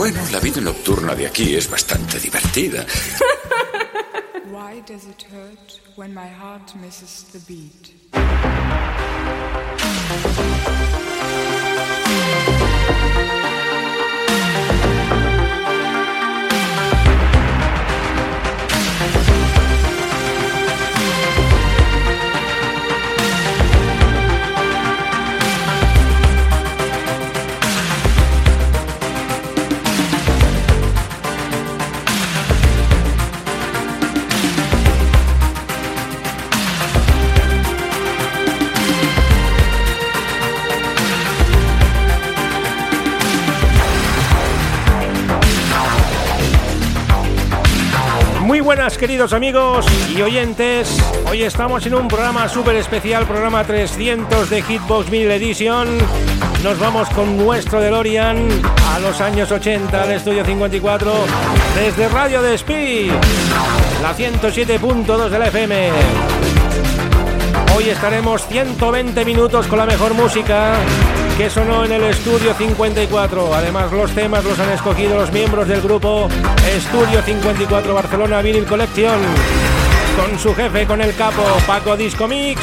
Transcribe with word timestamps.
Bueno, 0.00 0.18
la 0.32 0.40
vida 0.40 0.62
nocturna 0.62 1.14
de 1.14 1.26
aquí 1.26 1.54
es 1.54 1.68
bastante 1.68 2.18
divertida. 2.18 2.86
Why 4.50 4.80
does 4.80 5.04
it 5.04 5.26
hurt 5.30 5.78
when 5.94 6.14
my 6.14 6.26
heart 6.26 6.74
misses 6.76 7.24
the 7.32 7.38
beat? 7.46 7.92
Buenas 48.62 48.98
queridos 48.98 49.32
amigos 49.32 49.86
y 50.14 50.20
oyentes, 50.20 50.96
hoy 51.28 51.42
estamos 51.42 51.84
en 51.86 51.94
un 51.94 52.06
programa 52.06 52.48
súper 52.48 52.76
especial, 52.76 53.26
programa 53.26 53.64
300 53.64 54.48
de 54.48 54.62
Hitbox 54.62 55.10
Mil 55.10 55.30
Edition. 55.30 55.88
Nos 56.62 56.78
vamos 56.78 57.08
con 57.10 57.36
nuestro 57.36 57.80
DeLorean 57.80 58.48
a 58.94 58.98
los 59.00 59.20
años 59.20 59.50
80 59.50 60.02
al 60.02 60.12
estudio 60.12 60.44
54 60.44 61.12
desde 61.74 62.08
Radio 62.08 62.42
Despí, 62.42 63.10
la 64.02 64.14
107.2 64.14 65.28
de 65.30 65.38
la 65.38 65.48
FM. 65.48 65.90
Hoy 67.76 67.88
estaremos 67.88 68.46
120 68.46 69.24
minutos 69.24 69.66
con 69.66 69.78
la 69.78 69.86
mejor 69.86 70.14
música 70.14 70.74
que 71.40 71.48
sonó 71.48 71.86
en 71.86 71.92
el 71.92 72.04
estudio 72.04 72.52
54. 72.52 73.54
Además, 73.54 73.90
los 73.92 74.10
temas 74.10 74.44
los 74.44 74.58
han 74.58 74.68
escogido 74.72 75.16
los 75.16 75.32
miembros 75.32 75.66
del 75.66 75.80
grupo 75.80 76.28
Estudio 76.76 77.22
54 77.22 77.94
Barcelona 77.94 78.42
Vinyl 78.42 78.66
Collection. 78.66 79.18
Con 80.18 80.38
su 80.38 80.54
jefe, 80.54 80.86
con 80.86 81.00
el 81.00 81.14
capo 81.16 81.42
Paco 81.66 81.96
Disco 81.96 82.28
Mix. 82.28 82.60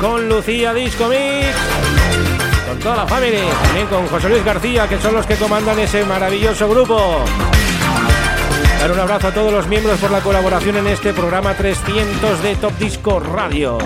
Con 0.00 0.28
Lucía 0.28 0.72
Disco 0.72 1.08
Mix. 1.08 1.48
Con 2.68 2.78
toda 2.78 2.94
la 2.98 3.06
familia. 3.08 3.40
También 3.60 3.88
con 3.88 4.06
José 4.06 4.28
Luis 4.28 4.44
García, 4.44 4.88
que 4.88 5.00
son 5.00 5.14
los 5.14 5.26
que 5.26 5.34
comandan 5.34 5.80
ese 5.80 6.04
maravilloso 6.04 6.68
grupo. 6.68 7.24
Un 8.88 9.00
abrazo 9.00 9.28
a 9.28 9.34
todos 9.34 9.52
los 9.52 9.66
miembros 9.66 9.98
por 9.98 10.12
la 10.12 10.20
colaboración 10.20 10.76
en 10.76 10.86
este 10.86 11.12
programa 11.12 11.54
300 11.54 12.40
de 12.40 12.54
Top 12.54 12.78
Disco 12.78 13.18
Radio. 13.18 13.78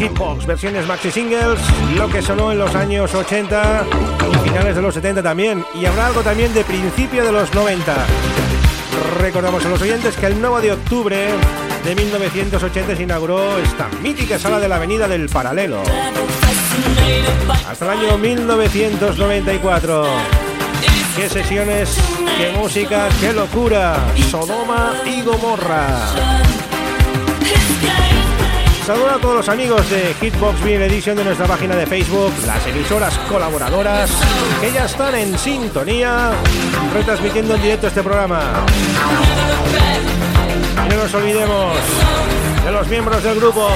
Hitbox, 0.00 0.46
versiones 0.46 0.86
maxi 0.86 1.10
singles, 1.10 1.60
lo 1.94 2.08
que 2.08 2.22
sonó 2.22 2.50
en 2.50 2.58
los 2.58 2.74
años 2.74 3.14
80 3.14 3.84
y 4.32 4.48
finales 4.48 4.74
de 4.74 4.80
los 4.80 4.94
70 4.94 5.22
también. 5.22 5.62
Y 5.78 5.84
habrá 5.84 6.06
algo 6.06 6.22
también 6.22 6.54
de 6.54 6.64
principio 6.64 7.22
de 7.22 7.30
los 7.30 7.52
90. 7.52 8.06
Recordamos 9.18 9.62
a 9.66 9.68
los 9.68 9.82
oyentes 9.82 10.16
que 10.16 10.24
el 10.24 10.40
9 10.40 10.62
de 10.62 10.72
octubre 10.72 11.28
de 11.84 11.94
1980 11.94 12.96
se 12.96 13.02
inauguró 13.02 13.58
esta 13.58 13.88
mítica 14.02 14.38
sala 14.38 14.58
de 14.58 14.68
la 14.70 14.76
Avenida 14.76 15.06
del 15.06 15.28
Paralelo. 15.28 15.82
Hasta 17.68 17.84
el 17.84 17.90
año 17.90 18.16
1994. 18.16 20.06
Qué 21.14 21.28
sesiones, 21.28 21.94
qué 22.38 22.56
música, 22.56 23.10
qué 23.20 23.34
locura. 23.34 23.98
Sodoma 24.30 24.94
y 25.04 25.20
Gomorra. 25.20 26.69
Saludos 28.90 29.12
a 29.12 29.18
todos 29.20 29.36
los 29.36 29.48
amigos 29.48 29.88
de 29.88 30.14
Hitbox 30.20 30.64
Vinyl 30.64 30.82
Edition 30.82 31.16
de 31.16 31.22
nuestra 31.22 31.46
página 31.46 31.76
de 31.76 31.86
Facebook, 31.86 32.32
las 32.44 32.66
emisoras 32.66 33.16
colaboradoras 33.28 34.10
que 34.60 34.72
ya 34.72 34.86
están 34.86 35.14
en 35.14 35.38
sintonía, 35.38 36.32
retransmitiendo 36.92 37.54
en 37.54 37.62
directo 37.62 37.86
este 37.86 38.02
programa. 38.02 38.66
No 40.88 40.96
nos 40.96 41.14
olvidemos 41.14 41.76
de 42.64 42.72
los 42.72 42.88
miembros 42.88 43.22
del 43.22 43.38
grupo 43.38 43.68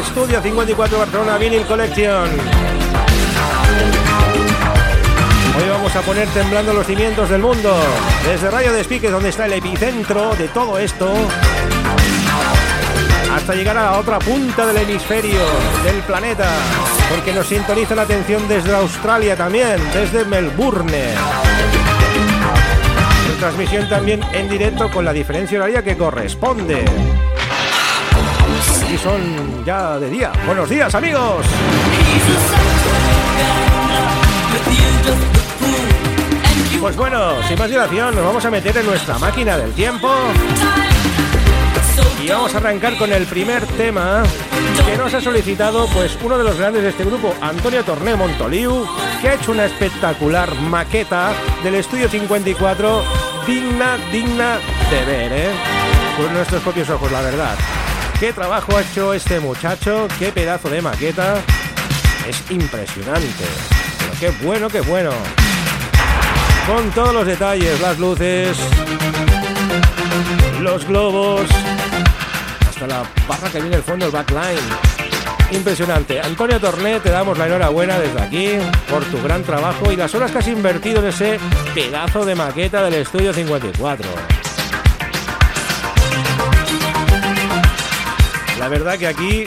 Estudio 0.00 0.40
54 0.40 0.98
Barcelona 0.98 1.36
Vinyl 1.36 1.66
Collection. 1.66 2.30
Hoy 5.58 5.68
vamos 5.68 5.94
a 5.94 6.00
poner 6.00 6.26
temblando 6.28 6.72
los 6.72 6.86
cimientos 6.86 7.28
del 7.28 7.42
mundo. 7.42 7.76
Desde 8.24 8.50
Radio 8.50 8.72
Despique, 8.72 9.10
donde 9.10 9.28
está 9.28 9.44
el 9.44 9.52
epicentro 9.52 10.34
de 10.34 10.48
todo 10.48 10.78
esto, 10.78 11.12
hasta 13.34 13.54
llegar 13.54 13.76
a 13.78 13.82
la 13.82 13.98
otra 13.98 14.18
punta 14.18 14.66
del 14.66 14.76
hemisferio 14.78 15.40
del 15.84 15.96
planeta, 16.02 16.48
porque 17.08 17.32
nos 17.32 17.46
sintoniza 17.46 17.94
la 17.94 18.02
atención 18.02 18.46
desde 18.48 18.74
Australia 18.74 19.36
también, 19.36 19.78
desde 19.92 20.24
Melbourne. 20.24 21.14
Transmisión 23.38 23.88
también 23.88 24.20
en 24.32 24.50
directo 24.50 24.90
con 24.90 25.04
la 25.04 25.14
diferencia 25.14 25.58
horaria 25.58 25.82
que 25.82 25.96
corresponde. 25.96 26.84
Y 28.92 28.98
son 28.98 29.64
ya 29.64 29.98
de 29.98 30.10
día. 30.10 30.32
Buenos 30.44 30.68
días, 30.68 30.94
amigos. 30.94 31.46
Pues 36.80 36.96
bueno, 36.96 37.42
sin 37.48 37.58
más 37.58 37.70
dilación, 37.70 38.14
nos 38.14 38.24
vamos 38.24 38.44
a 38.44 38.50
meter 38.50 38.76
en 38.76 38.86
nuestra 38.86 39.18
máquina 39.18 39.56
del 39.56 39.72
tiempo. 39.72 40.08
Y 42.22 42.28
vamos 42.28 42.54
a 42.54 42.58
arrancar 42.58 42.96
con 42.96 43.12
el 43.12 43.26
primer 43.26 43.66
tema 43.66 44.22
que 44.86 44.96
nos 44.96 45.14
ha 45.14 45.20
solicitado 45.20 45.86
pues 45.88 46.18
uno 46.22 46.36
de 46.36 46.44
los 46.44 46.58
grandes 46.58 46.82
de 46.82 46.90
este 46.90 47.04
grupo, 47.04 47.34
Antonio 47.40 47.82
Torné 47.84 48.14
Montoliu, 48.14 48.86
que 49.20 49.28
ha 49.28 49.34
hecho 49.34 49.52
una 49.52 49.64
espectacular 49.64 50.54
maqueta 50.54 51.32
del 51.62 51.76
estudio 51.76 52.08
54, 52.08 53.02
digna, 53.46 53.96
digna 54.12 54.58
de 54.90 55.04
ver, 55.04 55.32
¿eh? 55.32 55.50
Con 56.16 56.32
nuestros 56.34 56.62
propios 56.62 56.90
ojos, 56.90 57.10
la 57.10 57.22
verdad. 57.22 57.56
Qué 58.18 58.32
trabajo 58.32 58.76
ha 58.76 58.82
hecho 58.82 59.14
este 59.14 59.40
muchacho, 59.40 60.06
qué 60.18 60.30
pedazo 60.30 60.68
de 60.68 60.82
maqueta. 60.82 61.36
Es 62.28 62.50
impresionante. 62.50 63.44
Qué 64.18 64.30
bueno, 64.42 64.68
qué 64.68 64.82
bueno. 64.82 65.10
Con 66.66 66.90
todos 66.90 67.14
los 67.14 67.26
detalles, 67.26 67.80
las 67.80 67.98
luces, 67.98 68.58
los 70.60 70.86
globos, 70.86 71.48
hasta 72.80 72.86
la 72.86 73.02
barra 73.28 73.50
que 73.50 73.60
viene 73.60 73.76
el 73.76 73.82
fondo, 73.82 74.06
el 74.06 74.12
backline. 74.12 74.58
Impresionante. 75.50 76.20
Antonio 76.20 76.58
Torné, 76.60 77.00
te 77.00 77.10
damos 77.10 77.36
la 77.36 77.46
enhorabuena 77.46 77.98
desde 77.98 78.20
aquí 78.20 78.48
por 78.88 79.04
tu 79.04 79.20
gran 79.22 79.42
trabajo 79.42 79.92
y 79.92 79.96
las 79.96 80.14
horas 80.14 80.30
que 80.30 80.38
has 80.38 80.48
invertido 80.48 81.00
en 81.00 81.08
ese 81.08 81.38
pedazo 81.74 82.24
de 82.24 82.34
maqueta 82.34 82.82
del 82.82 82.94
estudio 82.94 83.34
54. 83.34 84.08
La 88.58 88.68
verdad 88.68 88.98
que 88.98 89.08
aquí 89.08 89.44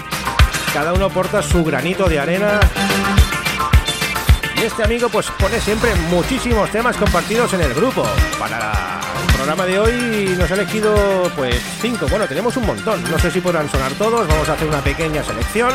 cada 0.74 0.94
uno 0.94 1.10
porta 1.10 1.42
su 1.42 1.64
granito 1.64 2.08
de 2.08 2.20
arena. 2.20 2.60
Y 4.58 4.62
este 4.62 4.84
amigo 4.84 5.10
pues 5.10 5.32
pone 5.40 5.60
siempre 5.60 5.96
muchísimos 6.12 6.70
temas 6.70 6.98
compartidos 6.98 7.54
en 7.54 7.62
el 7.62 7.74
grupo. 7.74 8.06
Para 8.38 9.03
programa 9.46 9.66
de 9.66 9.78
hoy 9.78 10.36
nos 10.38 10.50
ha 10.50 10.54
elegido 10.54 11.30
pues 11.36 11.62
cinco. 11.82 12.08
Bueno, 12.10 12.26
tenemos 12.28 12.56
un 12.56 12.66
montón. 12.66 13.04
No 13.12 13.20
sé 13.20 13.30
si 13.30 13.42
podrán 13.42 13.70
sonar 13.70 13.92
todos. 13.96 14.26
Vamos 14.26 14.48
a 14.48 14.54
hacer 14.54 14.66
una 14.70 14.82
pequeña 14.82 15.22
selección. 15.22 15.70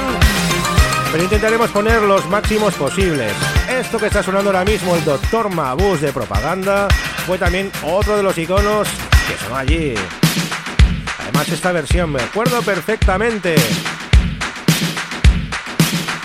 Pero 1.12 1.24
intentaremos 1.24 1.70
poner 1.70 2.00
los 2.00 2.26
máximos 2.30 2.72
posibles. 2.72 3.30
Esto 3.68 3.98
que 3.98 4.06
está 4.06 4.22
sonando 4.22 4.48
ahora 4.48 4.64
mismo, 4.64 4.96
el 4.96 5.04
Doctor 5.04 5.50
Mabus 5.50 6.00
de 6.00 6.14
propaganda, 6.14 6.88
fue 7.26 7.36
también 7.36 7.70
otro 7.82 8.16
de 8.16 8.22
los 8.22 8.38
iconos 8.38 8.88
que 9.28 9.36
sonó 9.36 9.56
allí. 9.56 9.94
Además, 11.20 11.50
esta 11.50 11.70
versión 11.70 12.10
me 12.10 12.22
acuerdo 12.22 12.62
perfectamente 12.62 13.54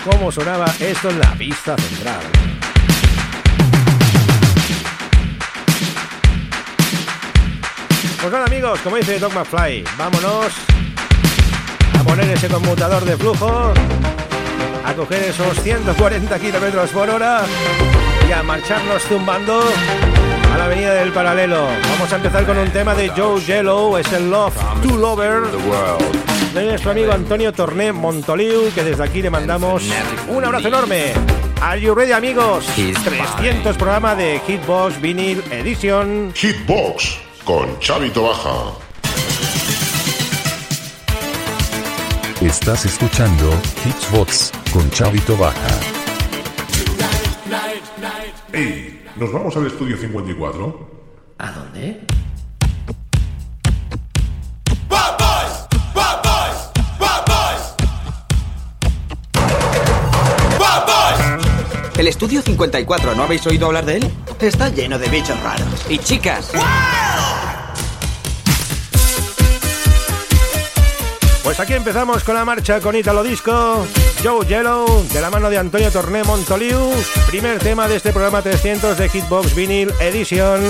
cómo 0.02 0.32
sonaba 0.32 0.64
esto 0.80 1.10
en 1.10 1.20
la 1.20 1.34
pista 1.34 1.76
central. 1.76 2.53
Pues 8.24 8.32
nada 8.32 8.46
amigos, 8.46 8.80
como 8.80 8.96
dice 8.96 9.18
Doc 9.18 9.34
McFly, 9.34 9.84
vámonos 9.98 10.46
a 12.00 12.02
poner 12.04 12.30
ese 12.30 12.48
conmutador 12.48 13.04
de 13.04 13.18
flujo, 13.18 13.74
a 14.82 14.94
coger 14.94 15.24
esos 15.24 15.60
140 15.60 16.38
kilómetros 16.38 16.88
por 16.88 17.10
hora 17.10 17.42
y 18.26 18.32
a 18.32 18.42
marcharnos 18.42 19.02
zumbando 19.02 19.60
a 20.54 20.56
la 20.56 20.64
avenida 20.64 20.94
del 20.94 21.12
paralelo. 21.12 21.66
Vamos 21.90 22.10
a 22.14 22.16
empezar 22.16 22.46
con 22.46 22.56
un 22.56 22.70
tema 22.70 22.94
de 22.94 23.10
Joe 23.10 23.42
Yellow, 23.42 23.98
es 23.98 24.10
el 24.10 24.30
Love 24.30 24.56
to 24.82 24.96
Lover 24.96 25.42
de 26.54 26.64
nuestro 26.64 26.92
amigo 26.92 27.12
Antonio 27.12 27.52
Torné 27.52 27.92
Montoliu, 27.92 28.72
que 28.74 28.84
desde 28.84 29.04
aquí 29.04 29.20
le 29.20 29.28
mandamos 29.28 29.82
un 30.28 30.42
abrazo 30.42 30.68
enorme. 30.68 31.12
Are 31.60 31.78
you 31.78 31.94
ready, 31.94 32.12
amigos? 32.12 32.64
300 32.74 33.76
programa 33.76 34.14
de 34.14 34.40
Hitbox 34.46 34.98
Vinyl 34.98 35.44
Edition. 35.52 36.32
Hitbox 36.34 37.23
con 37.44 37.78
Chavito 37.78 38.22
Baja. 38.22 38.72
Estás 42.40 42.86
escuchando 42.86 43.50
Hitbox 43.82 44.52
con 44.72 44.90
Chavito 44.90 45.36
Baja. 45.36 45.80
Hey, 48.52 49.04
¿nos 49.16 49.32
vamos 49.32 49.56
al 49.56 49.66
estudio 49.66 49.96
54? 49.96 50.90
¿A 51.38 51.52
dónde? 51.52 52.00
El 61.96 62.08
estudio 62.08 62.42
54, 62.42 63.14
¿no 63.14 63.22
habéis 63.22 63.46
oído 63.46 63.66
hablar 63.66 63.86
de 63.86 63.96
él? 63.98 64.12
Está 64.40 64.68
lleno 64.68 64.98
de 64.98 65.08
bichos 65.08 65.40
raros. 65.42 65.86
Y 65.88 65.98
chicas. 65.98 66.50
Pues 71.54 71.60
aquí 71.60 71.74
empezamos 71.74 72.24
con 72.24 72.34
la 72.34 72.44
marcha 72.44 72.80
con 72.80 72.96
Italo 72.96 73.22
Disco, 73.22 73.86
Joe 74.24 74.44
Yellow, 74.46 75.06
de 75.12 75.20
la 75.20 75.30
mano 75.30 75.50
de 75.50 75.58
Antonio 75.58 75.90
Torné 75.92 76.24
Montoliu, 76.24 76.90
primer 77.28 77.60
tema 77.60 77.86
de 77.86 77.96
este 77.96 78.12
programa 78.12 78.42
300 78.42 78.98
de 78.98 79.08
Hitbox 79.08 79.54
Vinyl 79.54 79.92
Edition. 80.00 80.60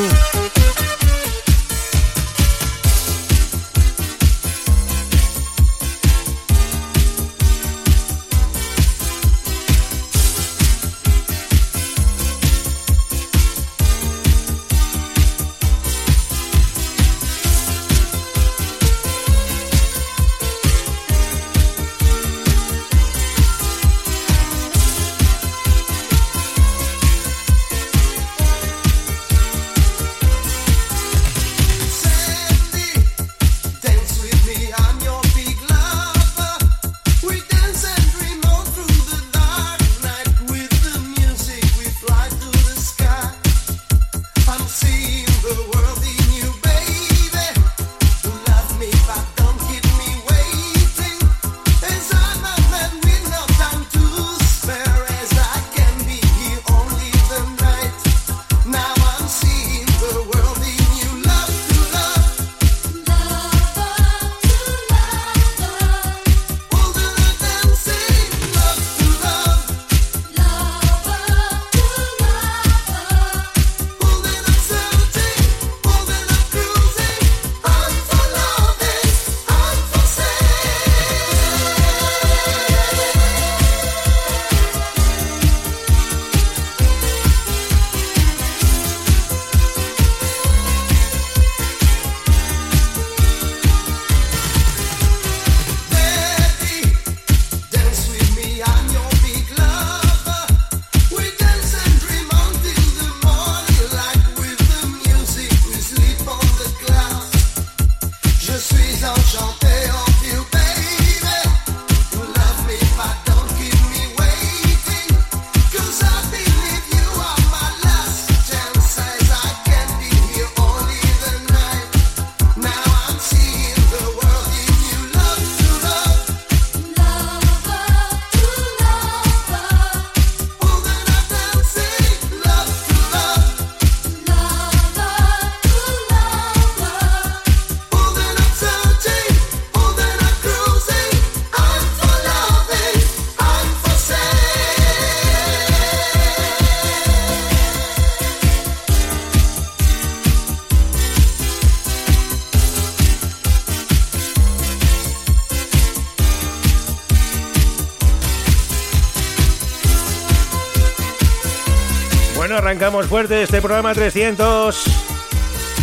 Arrancamos 162.85 163.07
fuerte 163.07 163.43
este 163.43 163.63
programa 163.63 163.95
300. 163.95 164.85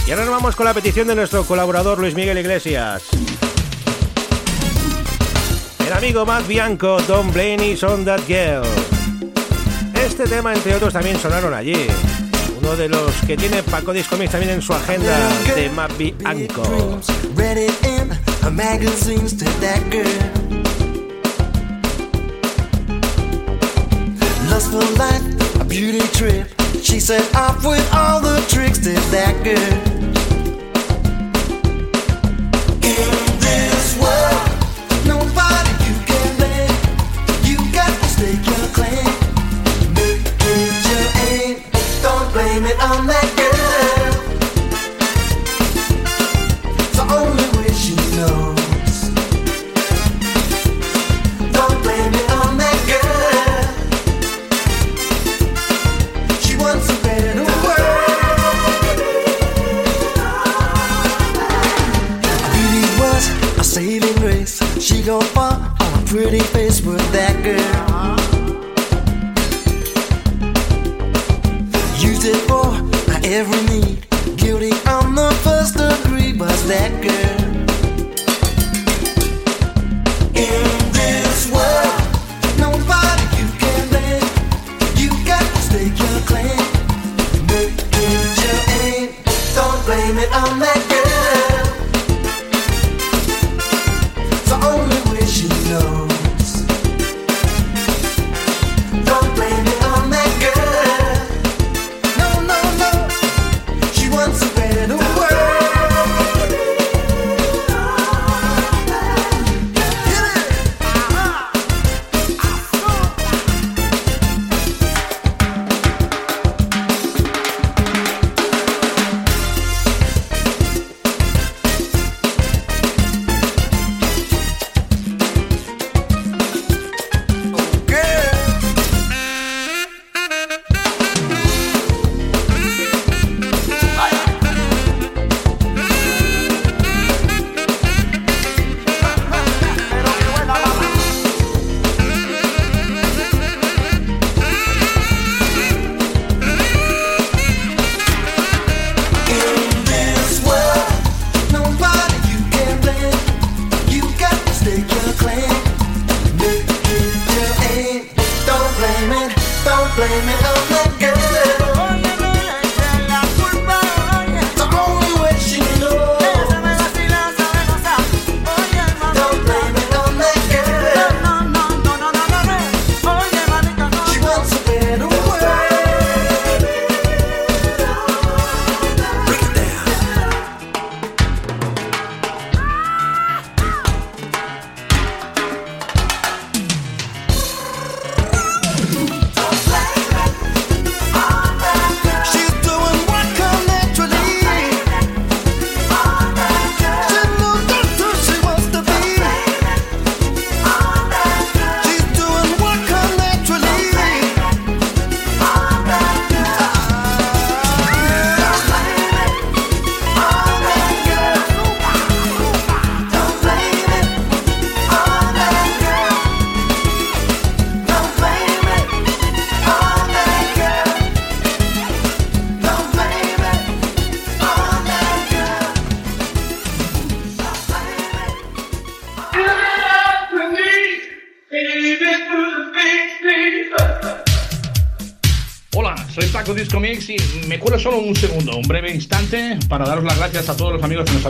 Y 0.06 0.12
ahora 0.12 0.24
nos 0.24 0.36
vamos 0.36 0.56
con 0.56 0.68
la 0.68 0.74
petición 0.76 1.08
de 1.08 1.16
nuestro 1.16 1.44
colaborador 1.46 1.98
Luis 1.98 2.14
Miguel 2.14 2.38
Iglesias. 2.38 3.02
El 5.84 5.94
amigo 5.94 6.28
Matt 6.28 6.46
Bianco, 6.46 7.02
Don 7.08 7.34
Blaney, 7.34 7.76
Son 7.76 8.06
That 8.06 8.22
Girl. 8.28 8.68
Este 9.96 10.26
tema, 10.26 10.54
entre 10.54 10.76
otros, 10.76 10.94
también 10.94 11.18
sonaron 11.18 11.56
allí. 11.56 11.88
Uno 12.62 12.76
de 12.76 12.88
los 12.88 13.16
que 13.26 13.36
tiene 13.36 13.64
Paco 13.64 13.94
Discomics 13.94 14.34
también 14.34 14.54
en 14.54 14.62
su 14.62 14.72
agenda 14.72 15.18
de 15.56 15.70
Matt 15.70 15.98
Bianco. 15.98 17.00
a 25.60 25.64
beauty 25.64 26.08
trip. 26.10 26.61
She 26.82 27.00
set 27.00 27.36
off 27.36 27.64
with 27.64 27.88
all 27.94 28.20
the 28.20 28.44
tricks 28.50 28.80
to 28.80 28.94
that 29.12 29.44
girl. 29.44 29.91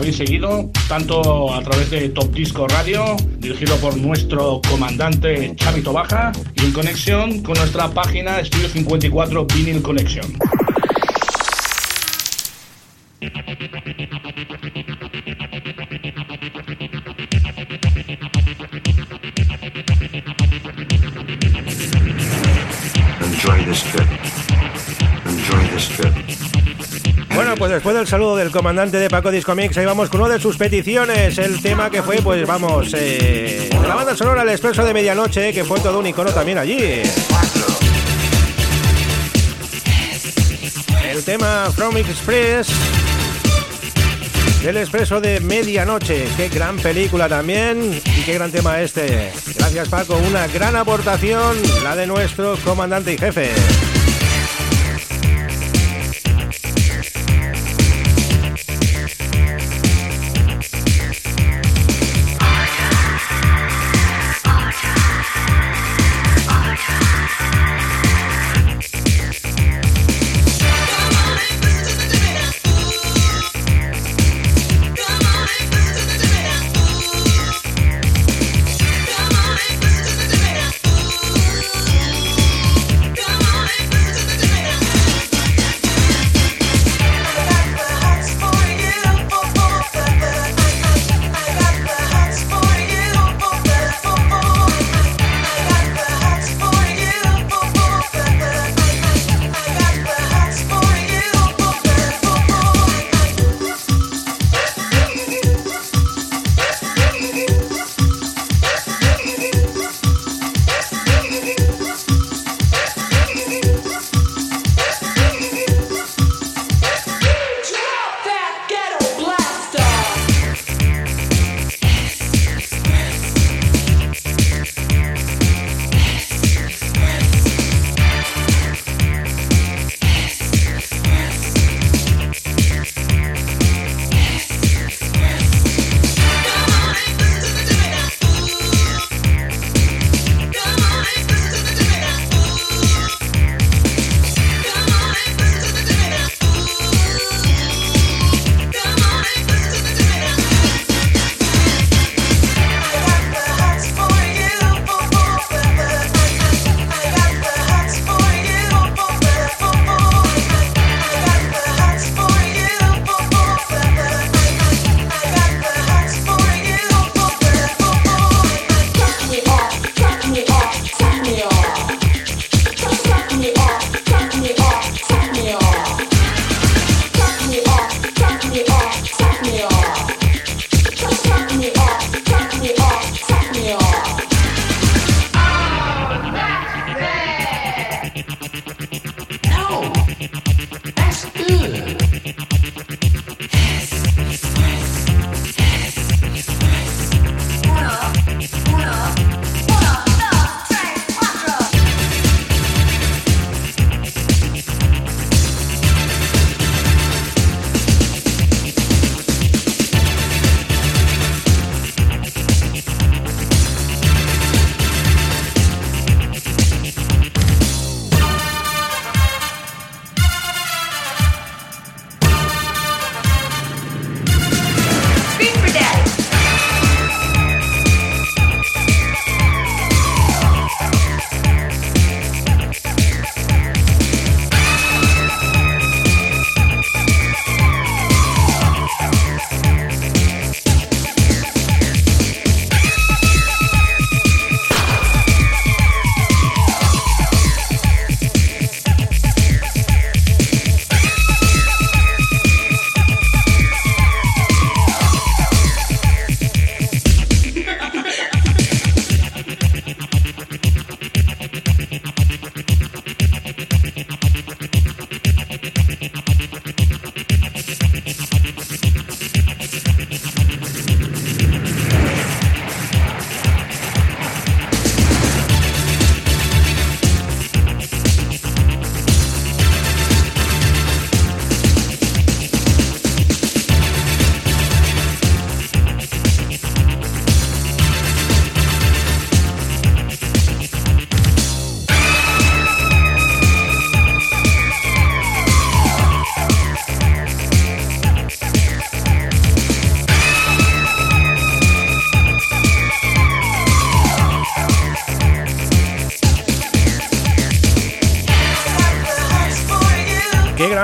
habéis 0.02 0.16
seguido, 0.16 0.68
tanto 0.88 1.54
a 1.54 1.62
través 1.62 1.90
de 1.90 2.08
Top 2.08 2.32
Disco 2.32 2.66
Radio, 2.66 3.16
dirigido 3.38 3.76
por 3.76 3.96
nuestro 3.96 4.60
comandante 4.68 5.54
Chavito 5.54 5.92
Baja, 5.92 6.32
y 6.56 6.64
en 6.64 6.72
conexión 6.72 7.40
con 7.44 7.56
nuestra 7.56 7.88
página 7.88 8.44
Studio 8.44 8.68
54 8.68 9.46
Vinyl 9.46 9.80
Collection. 9.80 10.26
después 27.82 27.96
del 27.96 28.06
saludo 28.06 28.36
del 28.36 28.52
comandante 28.52 28.96
de 28.96 29.10
Paco 29.10 29.32
Discomics, 29.32 29.76
ahí 29.76 29.84
vamos 29.84 30.08
con 30.08 30.20
una 30.20 30.34
de 30.34 30.38
sus 30.38 30.56
peticiones. 30.56 31.36
El 31.36 31.60
tema 31.60 31.90
que 31.90 32.00
fue, 32.00 32.18
pues 32.22 32.46
vamos, 32.46 32.94
eh, 32.94 33.68
la 33.72 33.96
banda 33.96 34.14
sonora 34.14 34.42
El 34.42 34.50
Expreso 34.50 34.84
de 34.84 34.94
Medianoche, 34.94 35.52
que 35.52 35.64
fue 35.64 35.80
todo 35.80 35.98
un 35.98 36.06
icono 36.06 36.30
también 36.30 36.58
allí. 36.58 36.78
El 41.10 41.24
tema 41.24 41.72
From 41.74 41.96
Express 41.96 42.68
del 44.62 44.76
Expreso 44.76 45.20
de 45.20 45.40
Medianoche. 45.40 46.28
Qué 46.36 46.50
gran 46.50 46.76
película 46.76 47.28
también 47.28 48.00
y 48.16 48.22
qué 48.22 48.34
gran 48.34 48.52
tema 48.52 48.80
este. 48.80 49.32
Gracias 49.56 49.88
Paco, 49.88 50.16
una 50.28 50.46
gran 50.46 50.76
aportación, 50.76 51.56
la 51.82 51.96
de 51.96 52.06
nuestro 52.06 52.56
comandante 52.64 53.12
y 53.14 53.18
jefe. 53.18 53.50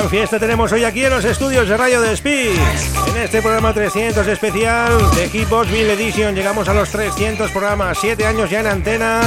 Fiesta 0.09 0.39
tenemos 0.39 0.73
hoy 0.73 0.85
aquí 0.85 1.05
en 1.05 1.11
los 1.11 1.25
estudios 1.25 1.69
de 1.69 1.77
Radio 1.77 2.01
de 2.01 2.13
Speed. 2.13 2.57
En 3.09 3.17
este 3.19 3.43
programa 3.43 3.75
300 3.75 4.27
especial 4.27 5.11
de 5.15 5.29
Hitbox 5.29 5.71
Bill 5.71 5.91
Edition 5.91 6.35
llegamos 6.35 6.69
a 6.69 6.75
los 6.75 6.89
300 6.89 7.51
programas, 7.51 7.99
7 8.01 8.25
años 8.25 8.49
ya 8.49 8.61
en 8.61 8.69
antena 8.69 9.21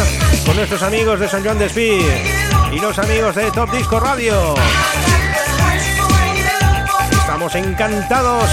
con 0.46 0.56
nuestros 0.56 0.82
amigos 0.82 1.20
de 1.20 1.28
San 1.28 1.44
Juan 1.44 1.60
de 1.60 1.66
Speed 1.66 2.02
y 2.72 2.80
los 2.80 2.98
amigos 2.98 3.36
de 3.36 3.52
Top 3.52 3.72
Disco 3.72 4.00
Radio. 4.00 4.56
Estamos 7.12 7.54
encantados 7.56 8.50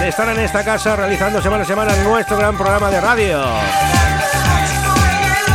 de 0.00 0.08
estar 0.08 0.28
en 0.28 0.40
esta 0.40 0.62
casa 0.64 0.96
realizando 0.96 1.40
semana 1.40 1.62
a 1.62 1.66
semana 1.66 1.96
nuestro 2.04 2.36
gran 2.36 2.58
programa 2.58 2.90
de 2.90 3.00
radio. 3.00 3.42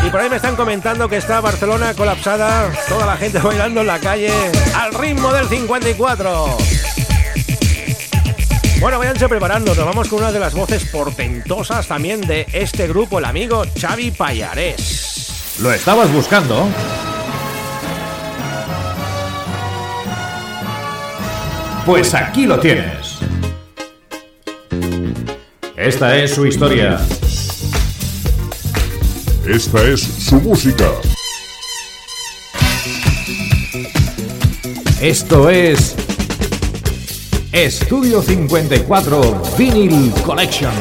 Y 0.06 0.10
por 0.10 0.20
ahí 0.20 0.30
me 0.30 0.38
están 0.38 0.56
comentando 0.56 1.08
que 1.08 1.18
está 1.18 1.40
Barcelona 1.40 1.94
colapsada, 1.94 2.72
toda 2.90 3.06
la 3.06 3.16
gente 3.16 3.38
bailando 3.44 3.82
en 3.82 3.88
la 3.88 4.00
calle 4.00 4.32
al 4.76 4.94
ritmo 4.94 5.32
del 5.34 5.48
54. 5.48 6.58
Bueno, 8.80 9.00
váyanse 9.00 9.30
preparando, 9.30 9.74
nos 9.74 9.86
vamos 9.86 10.08
con 10.10 10.20
una 10.20 10.32
de 10.32 10.40
las 10.40 10.54
voces 10.54 10.84
portentosas 10.86 11.88
también 11.88 12.22
de 12.22 12.46
este 12.52 12.88
grupo, 12.88 13.20
el 13.20 13.26
amigo 13.26 13.64
Xavi 13.80 14.12
Payarés. 14.12 15.58
¿Lo 15.60 15.72
estabas 15.72 16.12
buscando? 16.12 16.68
Pues 21.86 22.14
aquí 22.14 22.46
lo 22.46 22.60
tienes. 22.60 23.20
Esta 25.76 26.18
es 26.18 26.34
su 26.34 26.46
historia. 26.46 27.00
Esta 29.46 29.84
es 29.84 30.02
su 30.02 30.36
música. 30.36 30.86
Esto 35.04 35.50
es 35.50 35.96
Estudio 37.52 38.22
54 38.22 39.42
Vinyl 39.58 40.14
Collection. 40.24 40.72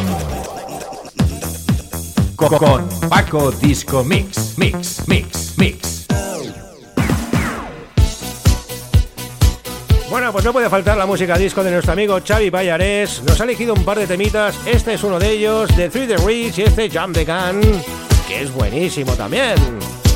Co- 2.36 2.48
Con 2.56 2.88
Paco 3.08 3.50
Disco 3.50 4.04
Mix, 4.04 4.56
Mix, 4.56 5.02
Mix, 5.08 5.54
Mix. 5.56 6.06
Bueno, 10.08 10.30
pues 10.30 10.44
no 10.44 10.52
puede 10.52 10.70
faltar 10.70 10.96
la 10.96 11.06
música 11.06 11.36
disco 11.36 11.64
de 11.64 11.72
nuestro 11.72 11.92
amigo 11.94 12.20
Xavi 12.24 12.50
Payarés. 12.52 13.22
Nos 13.26 13.40
ha 13.40 13.44
elegido 13.44 13.74
un 13.74 13.84
par 13.84 13.98
de 13.98 14.06
temitas. 14.06 14.54
Este 14.66 14.94
es 14.94 15.02
uno 15.02 15.18
de 15.18 15.30
ellos, 15.32 15.74
de 15.76 15.88
Three 15.88 16.06
the 16.06 16.16
Rich 16.18 16.58
y 16.58 16.62
este 16.62 16.88
Jump 16.88 17.14
the 17.16 17.24
Gun, 17.24 17.60
que 18.28 18.42
es 18.42 18.52
buenísimo 18.52 19.14
también. 19.14 19.56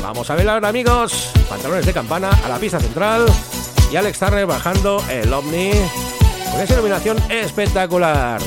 Vamos 0.01 0.29
a 0.29 0.35
bailar, 0.35 0.63
amigos. 0.63 1.31
Pantalones 1.49 1.85
de 1.85 1.91
campana 1.93 2.29
a 2.45 2.47
la 2.47 2.57
pista 2.57 2.79
central 2.79 3.25
y 3.91 3.95
Alex 3.95 4.19
Turner 4.19 4.45
bajando 4.45 5.03
el 5.09 5.31
ovni 5.33 5.71
con 6.51 6.61
esa 6.61 6.73
iluminación 6.73 7.17
espectacular. 7.29 8.41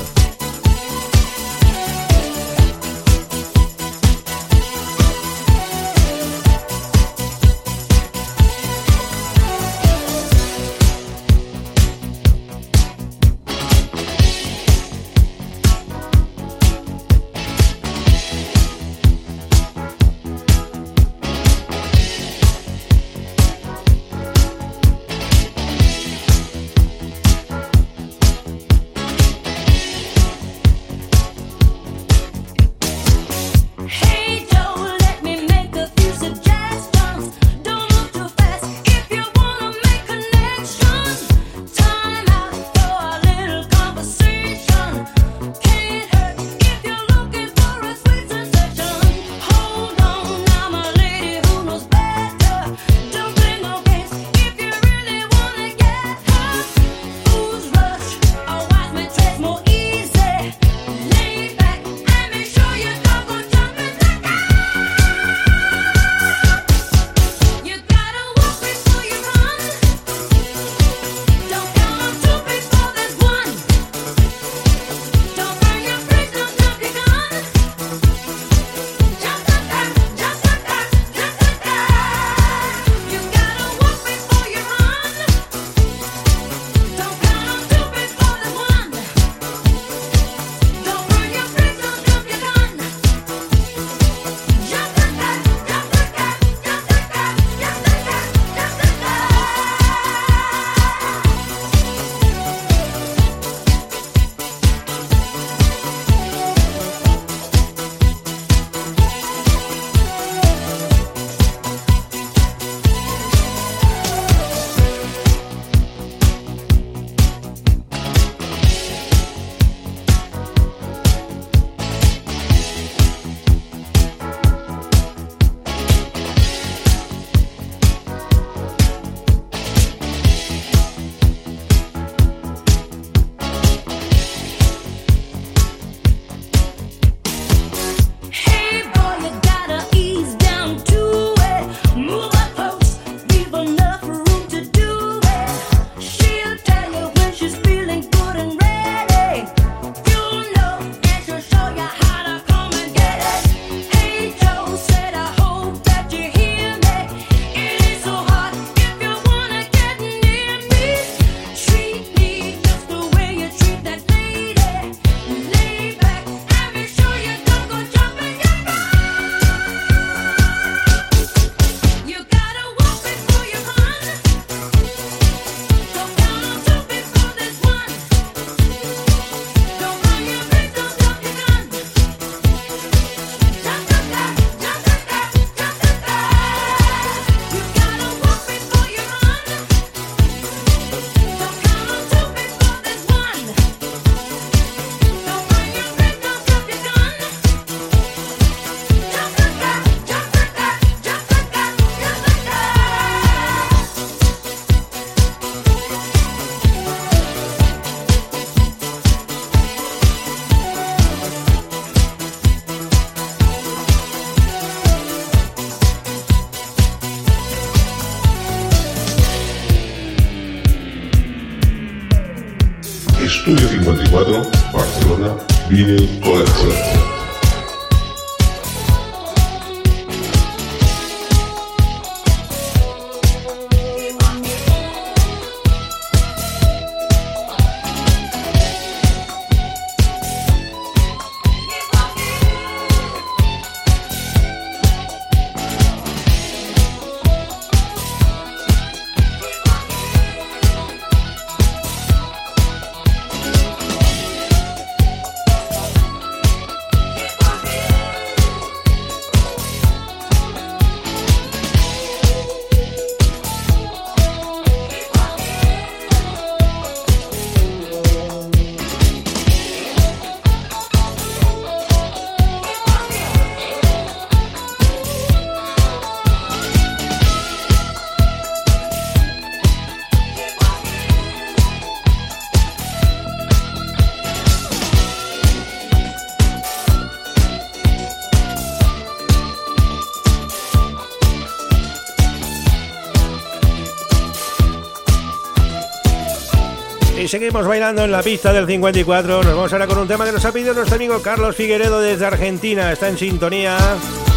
Seguimos 297.31 297.65
bailando 297.65 298.03
en 298.03 298.11
la 298.11 298.21
pista 298.21 298.51
del 298.51 298.67
54. 298.67 299.41
Nos 299.41 299.55
vamos 299.55 299.71
ahora 299.71 299.87
con 299.87 299.97
un 299.99 300.05
tema 300.05 300.25
que 300.25 300.33
nos 300.33 300.43
ha 300.43 300.51
pedido 300.51 300.73
nuestro 300.73 300.97
amigo 300.97 301.21
Carlos 301.21 301.55
Figueredo 301.55 302.01
desde 302.01 302.25
Argentina. 302.25 302.91
Está 302.91 303.07
en 303.07 303.17
sintonía. 303.17 303.77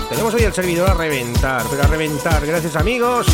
Tenemos 0.08 0.32
hoy 0.32 0.44
el 0.44 0.52
servidor 0.52 0.88
a 0.88 0.94
reventar, 0.94 1.64
pero 1.68 1.82
a 1.82 1.88
reventar. 1.88 2.46
Gracias 2.46 2.76
amigos 2.76 3.26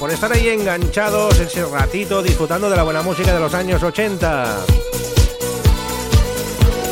por 0.00 0.10
estar 0.10 0.32
ahí 0.32 0.48
enganchados 0.48 1.38
ese 1.38 1.66
ratito 1.66 2.22
disfrutando 2.22 2.70
de 2.70 2.76
la 2.76 2.82
buena 2.82 3.02
música 3.02 3.34
de 3.34 3.40
los 3.40 3.52
años 3.52 3.82
80. 3.82 4.60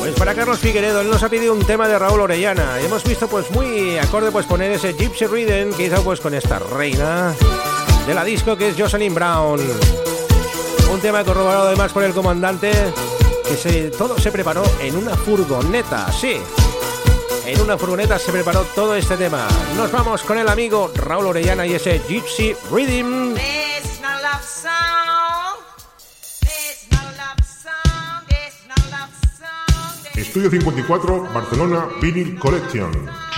Pues 0.01 0.12
para 0.12 0.35
Carlos 0.35 0.59
Figueredo, 0.59 1.01
él 1.01 1.09
nos 1.09 1.22
ha 1.22 1.31
pedido 1.31 1.55
un 1.55 1.64
tema 1.64 1.88
de 1.88 1.98
Raúl 1.98 2.20
Orellana. 2.20 2.79
Hemos 2.81 3.03
visto 3.05 3.27
pues 3.27 3.51
muy 3.53 3.96
acorde 3.96 4.31
pues 4.31 4.44
poner 4.44 4.70
ese 4.72 4.92
Gypsy 4.92 5.25
Rhythm 5.25 5.72
que 5.75 5.87
hizo 5.87 6.05
pues 6.05 6.20
con 6.20 6.35
esta 6.35 6.59
reina 6.59 7.35
de 8.07 8.12
la 8.12 8.22
disco 8.22 8.55
que 8.55 8.68
es 8.68 8.75
Jocelyn 8.77 9.14
Brown. 9.14 10.01
Tema 11.02 11.24
corroborado 11.24 11.66
además 11.66 11.92
por 11.92 12.04
el 12.04 12.12
comandante 12.12 12.70
que 13.48 13.56
se, 13.56 13.90
todo 13.90 14.16
se 14.20 14.30
preparó 14.30 14.62
en 14.80 14.94
una 14.94 15.16
furgoneta, 15.16 16.12
sí. 16.12 16.36
En 17.44 17.60
una 17.60 17.76
furgoneta 17.76 18.20
se 18.20 18.30
preparó 18.30 18.60
todo 18.72 18.94
este 18.94 19.16
tema. 19.16 19.48
Nos 19.76 19.90
vamos 19.90 20.22
con 20.22 20.38
el 20.38 20.48
amigo 20.48 20.92
Raúl 20.94 21.26
Orellana 21.26 21.66
y 21.66 21.74
ese 21.74 22.00
Gypsy 22.08 22.54
Rhythm. 22.70 23.34
Estudio 30.14 30.50
54, 30.50 31.28
Barcelona, 31.34 31.88
Vinyl 32.00 32.38
Collection. 32.38 33.32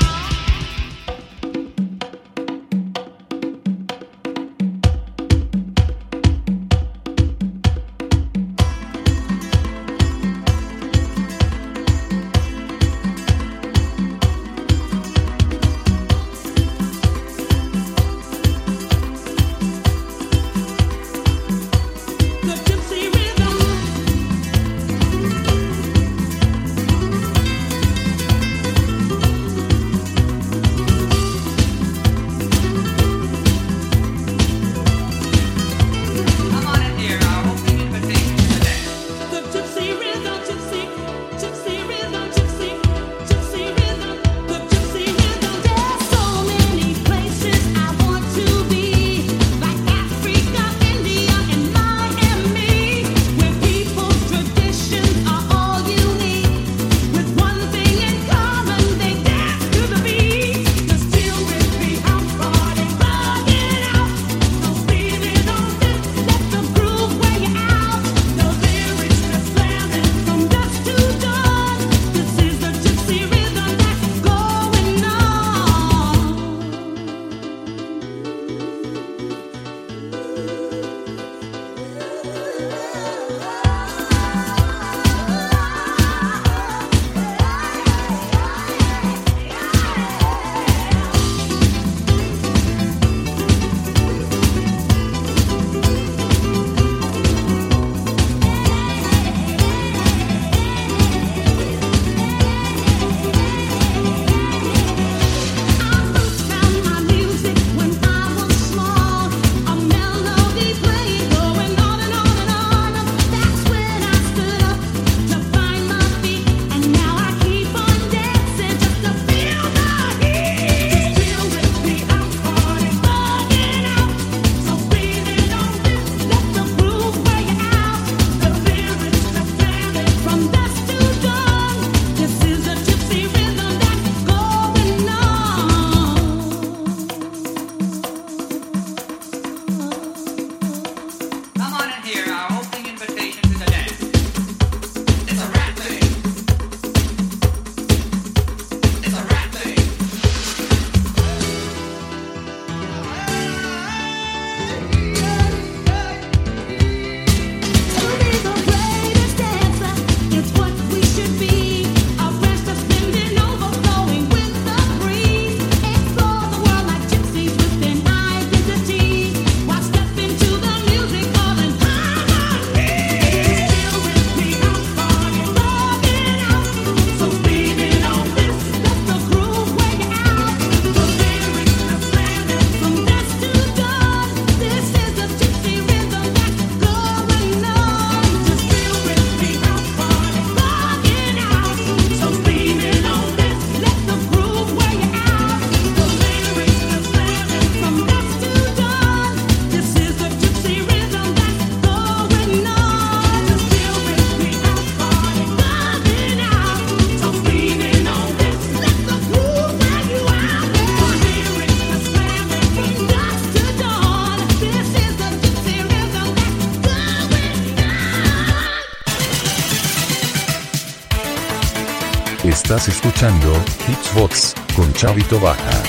Escuchando 223.24 223.64
Hitsbox 223.88 224.54
con 224.76 224.92
Chavito 224.92 225.40
Baja. 225.40 225.82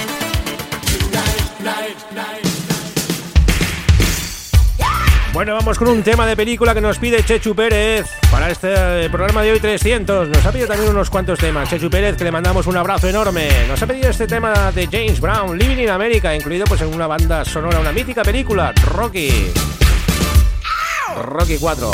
Bueno, 5.34 5.56
vamos 5.56 5.78
con 5.78 5.90
un 5.90 6.02
tema 6.02 6.26
de 6.26 6.38
película 6.38 6.74
que 6.74 6.80
nos 6.80 6.98
pide 6.98 7.26
Chechu 7.26 7.54
Pérez 7.54 8.06
para 8.32 8.50
este 8.50 9.10
programa 9.10 9.42
de 9.42 9.52
hoy 9.52 9.60
300. 9.60 10.30
Nos 10.30 10.46
ha 10.46 10.52
pedido 10.54 10.70
también 10.70 10.90
unos 10.90 11.10
cuantos 11.10 11.38
temas. 11.38 11.70
Chechu 11.70 11.90
Pérez, 11.90 12.16
que 12.16 12.24
le 12.24 12.32
mandamos 12.32 12.68
un 12.68 12.78
abrazo 12.78 13.10
enorme. 13.10 13.50
Nos 13.68 13.82
ha 13.84 13.88
pedido 13.88 14.10
este 14.10 14.28
tema 14.28 14.72
de 14.72 14.88
James 14.88 15.20
Brown, 15.20 15.58
Living 15.58 15.84
in 15.84 15.90
America, 15.90 16.34
incluido 16.34 16.64
pues 16.66 16.80
en 16.82 16.94
una 16.94 17.08
banda 17.08 17.44
sonora, 17.44 17.82
una 17.82 17.92
mítica 17.92 18.24
película, 18.24 18.74
Rocky. 18.86 19.52
Rocky 21.22 21.58
4. 21.58 21.92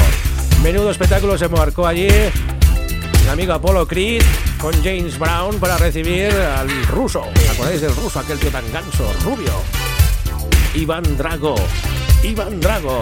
Menudo 0.62 0.92
espectáculo 0.92 1.36
se 1.36 1.50
marcó 1.50 1.88
allí 1.88 2.10
el 2.10 3.30
amigo 3.30 3.54
Apollo 3.54 3.88
Creed 3.88 4.22
con 4.62 4.74
James 4.84 5.18
Brown 5.18 5.60
para 5.60 5.78
recibir 5.78 6.32
al 6.32 6.70
ruso. 6.86 7.22
¿Os 7.22 7.50
acordáis 7.50 7.82
del 7.82 7.96
ruso, 7.96 8.20
aquel 8.20 8.38
tío 8.40 8.52
tan 8.52 8.72
ganso, 8.72 9.12
rubio? 9.24 9.52
Iván 10.76 11.18
Drago. 11.18 11.56
Iván 12.24 12.60
Drago. 12.60 13.02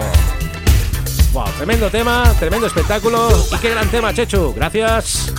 Wow, 1.32 1.44
tremendo 1.58 1.90
tema, 1.90 2.34
tremendo 2.38 2.66
espectáculo 2.66 3.28
y 3.52 3.56
qué 3.58 3.70
gran 3.70 3.88
tema, 3.90 4.14
Chechu. 4.14 4.54
Gracias. 4.54 5.32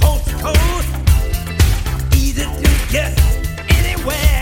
Easy 2.14 2.44
to 2.44 2.50
get 2.92 3.20
anywhere. 3.68 4.41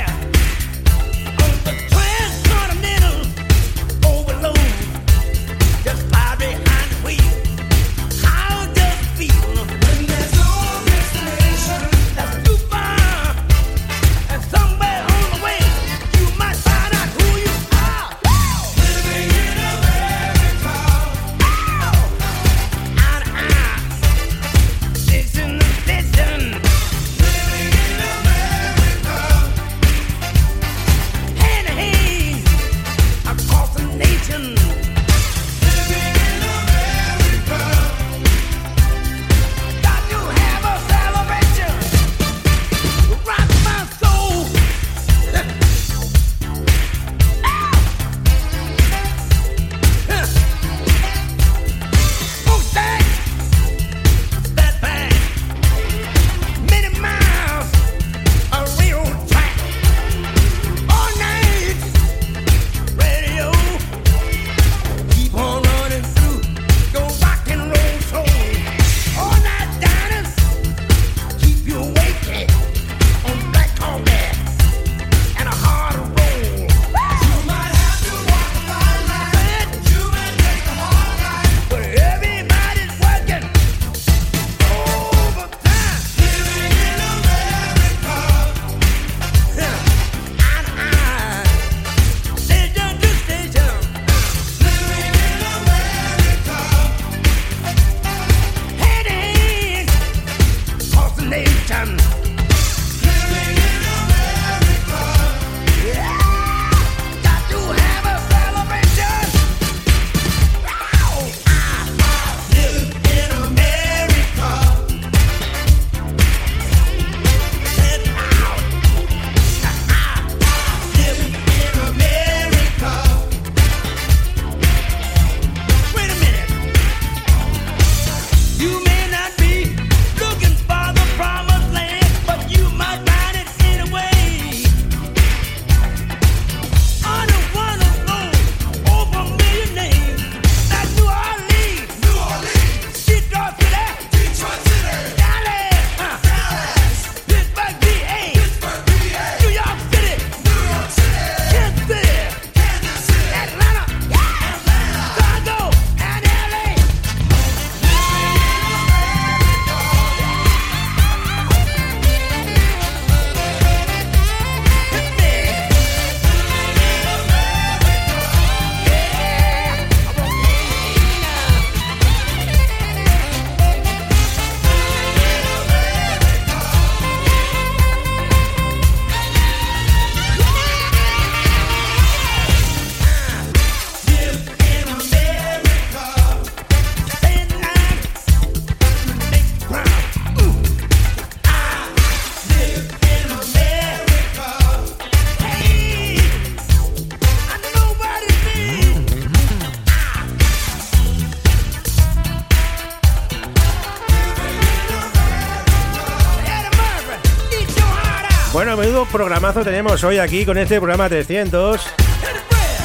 Tenemos 209.64 210.04
hoy 210.04 210.20
aquí 210.20 210.46
con 210.46 210.58
este 210.58 210.78
programa 210.78 211.10
300. 211.10 211.82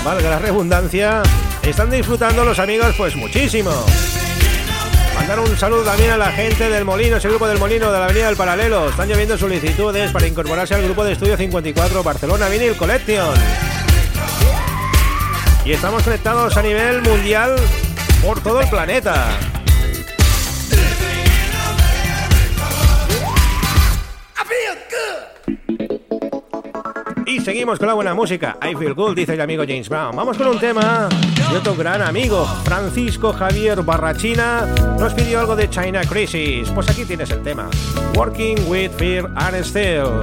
Valga 0.04 0.30
la 0.30 0.38
redundancia. 0.38 1.22
Están 1.62 1.90
disfrutando 1.90 2.44
los 2.44 2.58
amigos 2.58 2.94
pues 2.96 3.14
muchísimo. 3.16 3.70
Mandar 5.14 5.40
un 5.40 5.56
saludo 5.56 5.82
también 5.82 6.10
a 6.10 6.16
la 6.16 6.32
gente 6.32 6.68
del 6.68 6.84
Molino, 6.84 7.16
ese 7.16 7.28
grupo 7.28 7.46
del 7.46 7.58
Molino 7.58 7.92
de 7.92 7.98
la 7.98 8.04
Avenida 8.06 8.26
del 8.26 8.36
Paralelo. 8.36 8.88
Están 8.88 9.08
lloviendo 9.08 9.38
solicitudes 9.38 10.10
para 10.10 10.26
incorporarse 10.26 10.74
al 10.74 10.82
grupo 10.82 11.04
de 11.04 11.12
estudio 11.12 11.36
54 11.36 12.02
Barcelona 12.02 12.48
Vinyl 12.48 12.76
Collection. 12.76 13.34
Y 15.64 15.72
estamos 15.72 16.02
conectados 16.02 16.56
a 16.56 16.62
nivel 16.62 17.02
mundial 17.02 17.56
por 18.22 18.42
todo 18.42 18.60
el 18.60 18.68
planeta. 18.68 19.38
Seguimos 27.44 27.78
con 27.78 27.88
la 27.88 27.94
buena 27.94 28.14
música. 28.14 28.56
I 28.62 28.74
feel 28.74 28.94
good, 28.94 29.14
dice 29.14 29.34
el 29.34 29.40
amigo 29.40 29.64
James 29.66 29.88
Brown. 29.88 30.16
Vamos 30.16 30.38
con 30.38 30.46
un 30.46 30.58
tema 30.58 31.08
de 31.50 31.58
otro 31.58 31.76
gran 31.76 32.00
amigo, 32.00 32.46
Francisco 32.64 33.34
Javier 33.34 33.82
Barrachina. 33.82 34.66
Nos 34.98 35.12
pidió 35.12 35.40
algo 35.40 35.54
de 35.54 35.68
China 35.68 36.00
Crisis. 36.08 36.70
Pues 36.70 36.88
aquí 36.88 37.04
tienes 37.04 37.30
el 37.30 37.42
tema. 37.42 37.68
Working 38.16 38.66
with 38.66 38.92
Fear 38.92 39.30
and 39.36 39.62
Steel. 39.62 40.22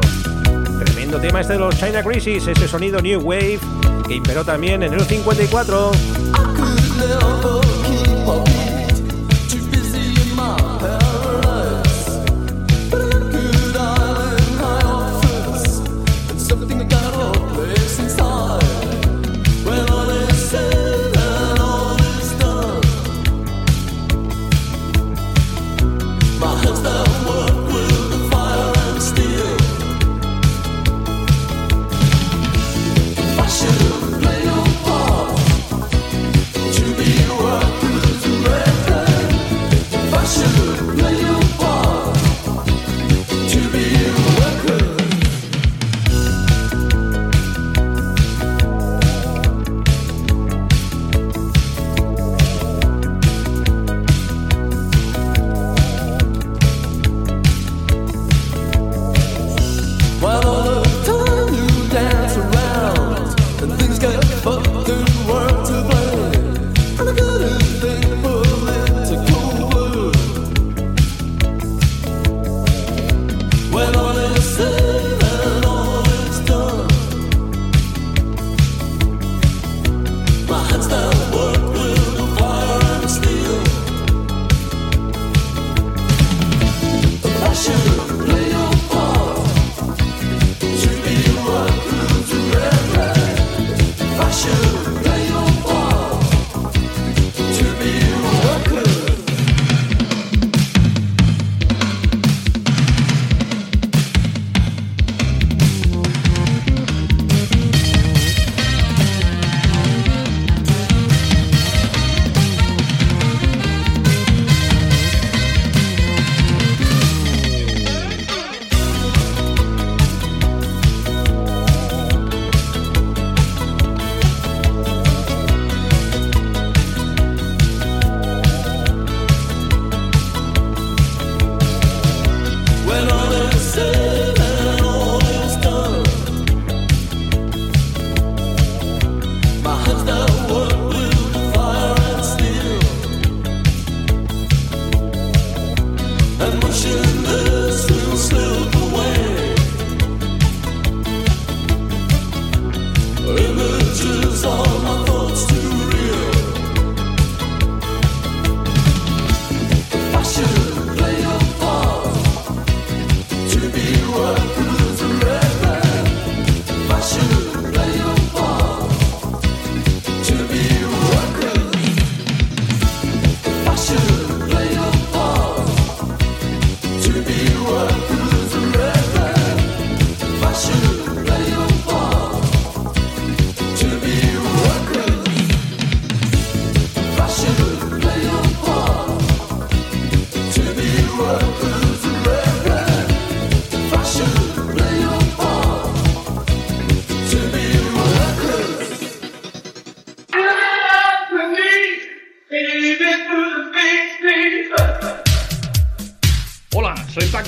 Tremendo 0.84 1.20
tema 1.20 1.42
este 1.42 1.54
de 1.54 1.60
los 1.60 1.78
China 1.78 2.04
Crisis, 2.04 2.48
ese 2.48 2.68
sonido 2.68 3.00
New 3.00 3.22
Wave 3.22 3.60
que 4.08 4.16
imperó 4.16 4.44
también 4.44 4.82
en 4.82 4.94
el 4.94 5.02
54. 5.02 5.92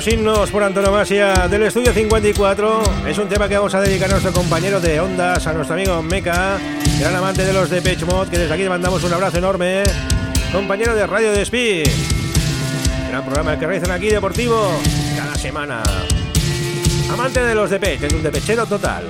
Los 0.00 0.14
himnos 0.14 0.50
por 0.50 0.62
antonomasia 0.62 1.46
del 1.46 1.64
estudio 1.64 1.92
54 1.92 2.82
es 3.06 3.18
un 3.18 3.28
tema 3.28 3.46
que 3.50 3.56
vamos 3.58 3.74
a 3.74 3.82
dedicar 3.82 4.08
a 4.08 4.12
nuestro 4.12 4.32
compañero 4.32 4.80
de 4.80 4.98
ondas, 4.98 5.46
a 5.46 5.52
nuestro 5.52 5.74
amigo 5.74 6.00
Meca, 6.00 6.58
gran 6.98 7.14
amante 7.14 7.44
de 7.44 7.52
los 7.52 7.68
de 7.68 7.82
Mod, 8.06 8.28
que 8.28 8.38
desde 8.38 8.54
aquí 8.54 8.62
le 8.62 8.70
mandamos 8.70 9.04
un 9.04 9.12
abrazo 9.12 9.36
enorme, 9.36 9.82
compañero 10.52 10.94
de 10.94 11.06
Radio 11.06 11.32
de 11.32 11.42
Speed, 11.42 11.86
gran 13.10 13.22
programa 13.26 13.58
que 13.58 13.66
realizan 13.66 13.90
aquí 13.90 14.08
deportivo 14.08 14.72
cada 15.18 15.34
semana. 15.34 15.82
Amante 17.12 17.42
de 17.42 17.54
los 17.54 17.68
Depeche, 17.68 18.06
es 18.06 18.12
un 18.14 18.22
depechero 18.22 18.64
total. 18.64 19.04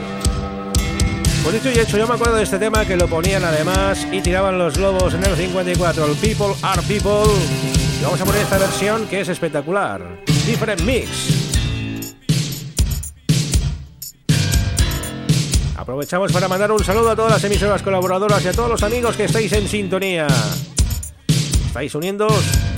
Por 1.45 1.53
dicho 1.53 1.71
y 1.71 1.79
hecho, 1.79 1.99
yo 1.99 2.09
me 2.09 2.15
acuerdo 2.15 2.35
de 2.35 2.43
este 2.43 2.59
tema 2.59 2.85
que 2.85 2.97
lo 2.97 3.07
ponían 3.07 3.45
además 3.45 4.09
y 4.11 4.21
tiraban 4.23 4.59
los 4.59 4.77
globos 4.77 5.15
en 5.15 5.23
el 5.23 5.37
54, 5.37 6.05
el 6.05 6.17
People 6.17 6.55
Are 6.63 6.83
People. 6.83 7.31
Y 8.01 8.03
vamos 8.03 8.21
a 8.21 8.25
poner 8.25 8.43
esta 8.43 8.59
versión 8.59 9.07
que 9.07 9.21
es 9.21 9.29
espectacular. 9.29 10.30
Different 10.51 10.83
Mix. 10.83 11.09
Aprovechamos 15.77 16.33
para 16.33 16.49
mandar 16.49 16.73
un 16.73 16.83
saludo 16.83 17.11
a 17.11 17.15
todas 17.15 17.31
las 17.31 17.45
emisoras 17.45 17.81
colaboradoras 17.83 18.45
y 18.45 18.49
a 18.49 18.53
todos 18.53 18.69
los 18.69 18.83
amigos 18.83 19.17
que 19.17 19.27
estáis 19.27 19.53
en 19.53 19.69
sintonía. 19.69 20.27
Estáis 21.69 21.95
uniendo 21.95 22.27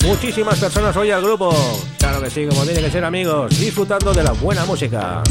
muchísimas 0.05 0.59
personas 0.59 0.95
hoy 0.99 1.13
al 1.13 1.23
grupo. 1.23 1.51
Claro 1.99 2.21
que 2.21 2.29
sí, 2.29 2.45
como 2.47 2.63
tiene 2.65 2.83
que 2.83 2.91
ser 2.91 3.07
amigos, 3.07 3.59
disfrutando 3.59 4.13
de 4.13 4.23
la 4.23 4.33
buena 4.33 4.67
música. 4.67 5.23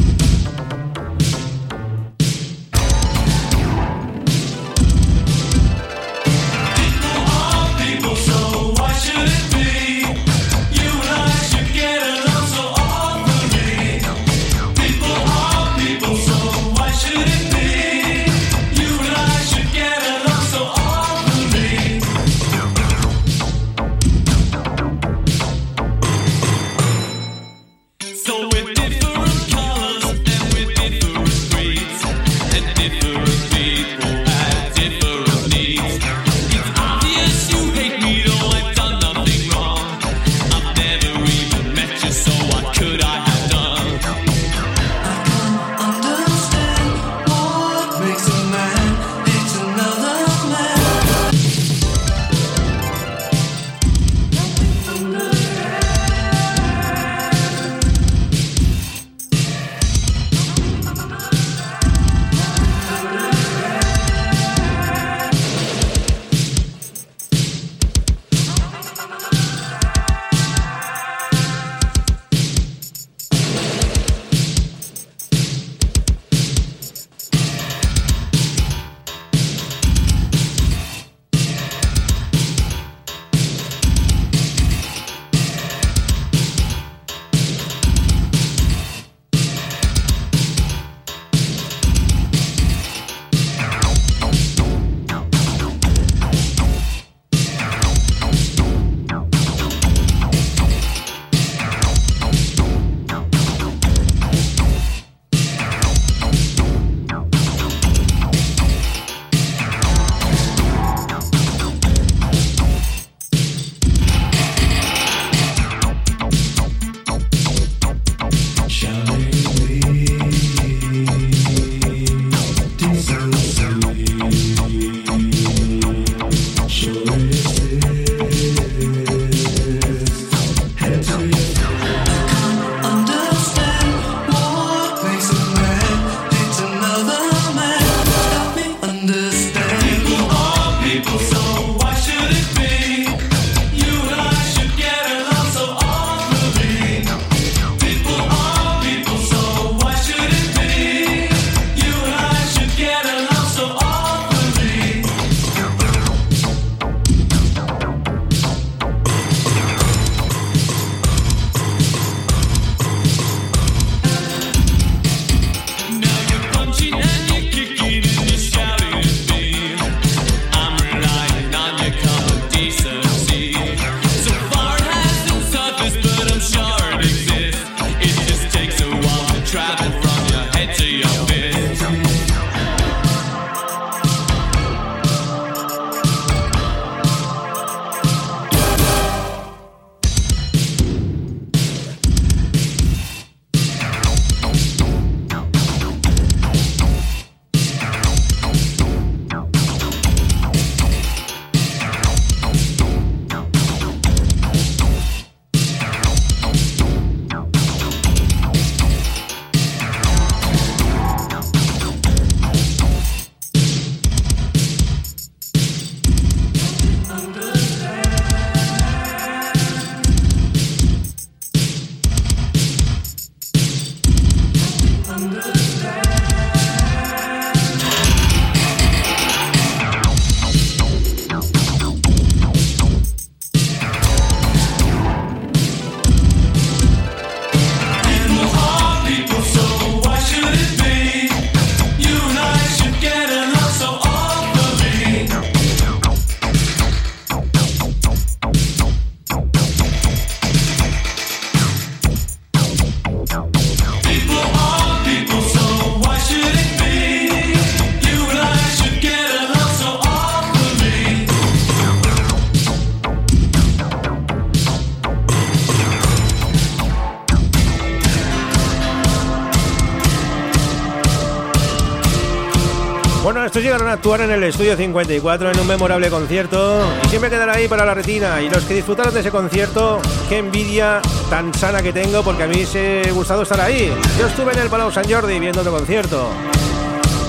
actuar 274.01 274.21
en 274.21 274.31
el 274.31 274.43
Estudio 274.43 274.75
54 274.75 275.51
en 275.51 275.59
un 275.59 275.67
memorable 275.67 276.09
concierto 276.09 276.91
y 277.05 277.09
siempre 277.09 277.29
quedará 277.29 277.53
ahí 277.53 277.67
para 277.67 277.85
la 277.85 277.93
retina. 277.93 278.41
Y 278.41 278.49
los 278.49 278.63
que 278.63 278.73
disfrutaron 278.73 279.13
de 279.13 279.19
ese 279.19 279.29
concierto, 279.29 280.01
qué 280.27 280.39
envidia 280.39 281.03
tan 281.29 281.53
sana 281.53 281.83
que 281.83 281.93
tengo 281.93 282.23
porque 282.23 282.41
a 282.41 282.47
mí 282.47 282.65
se 282.65 283.03
ha 283.07 283.11
gustado 283.11 283.43
estar 283.43 283.61
ahí. 283.61 283.93
Yo 284.17 284.25
estuve 284.25 284.53
en 284.53 284.59
el 284.59 284.69
Palau 284.69 284.91
San 284.91 285.07
Jordi 285.07 285.39
viendo 285.39 285.61
otro 285.61 285.71
concierto. 285.73 286.29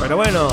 Pero 0.00 0.16
bueno, 0.16 0.48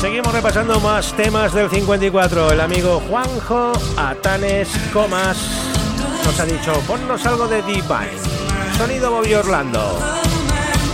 Seguimos 0.00 0.32
repasando 0.32 0.80
más 0.80 1.12
temas 1.12 1.52
del 1.52 1.68
54. 1.68 2.52
El 2.52 2.60
amigo 2.62 3.02
Juanjo 3.06 3.72
Atanes 3.98 4.70
Comas 4.94 5.36
nos 6.24 6.40
ha 6.40 6.46
dicho, 6.46 6.72
ponnos 6.86 7.26
algo 7.26 7.46
de 7.48 7.60
Divine. 7.62 8.31
Sonido 8.76 9.10
Bobby 9.10 9.34
Orlando. 9.34 9.98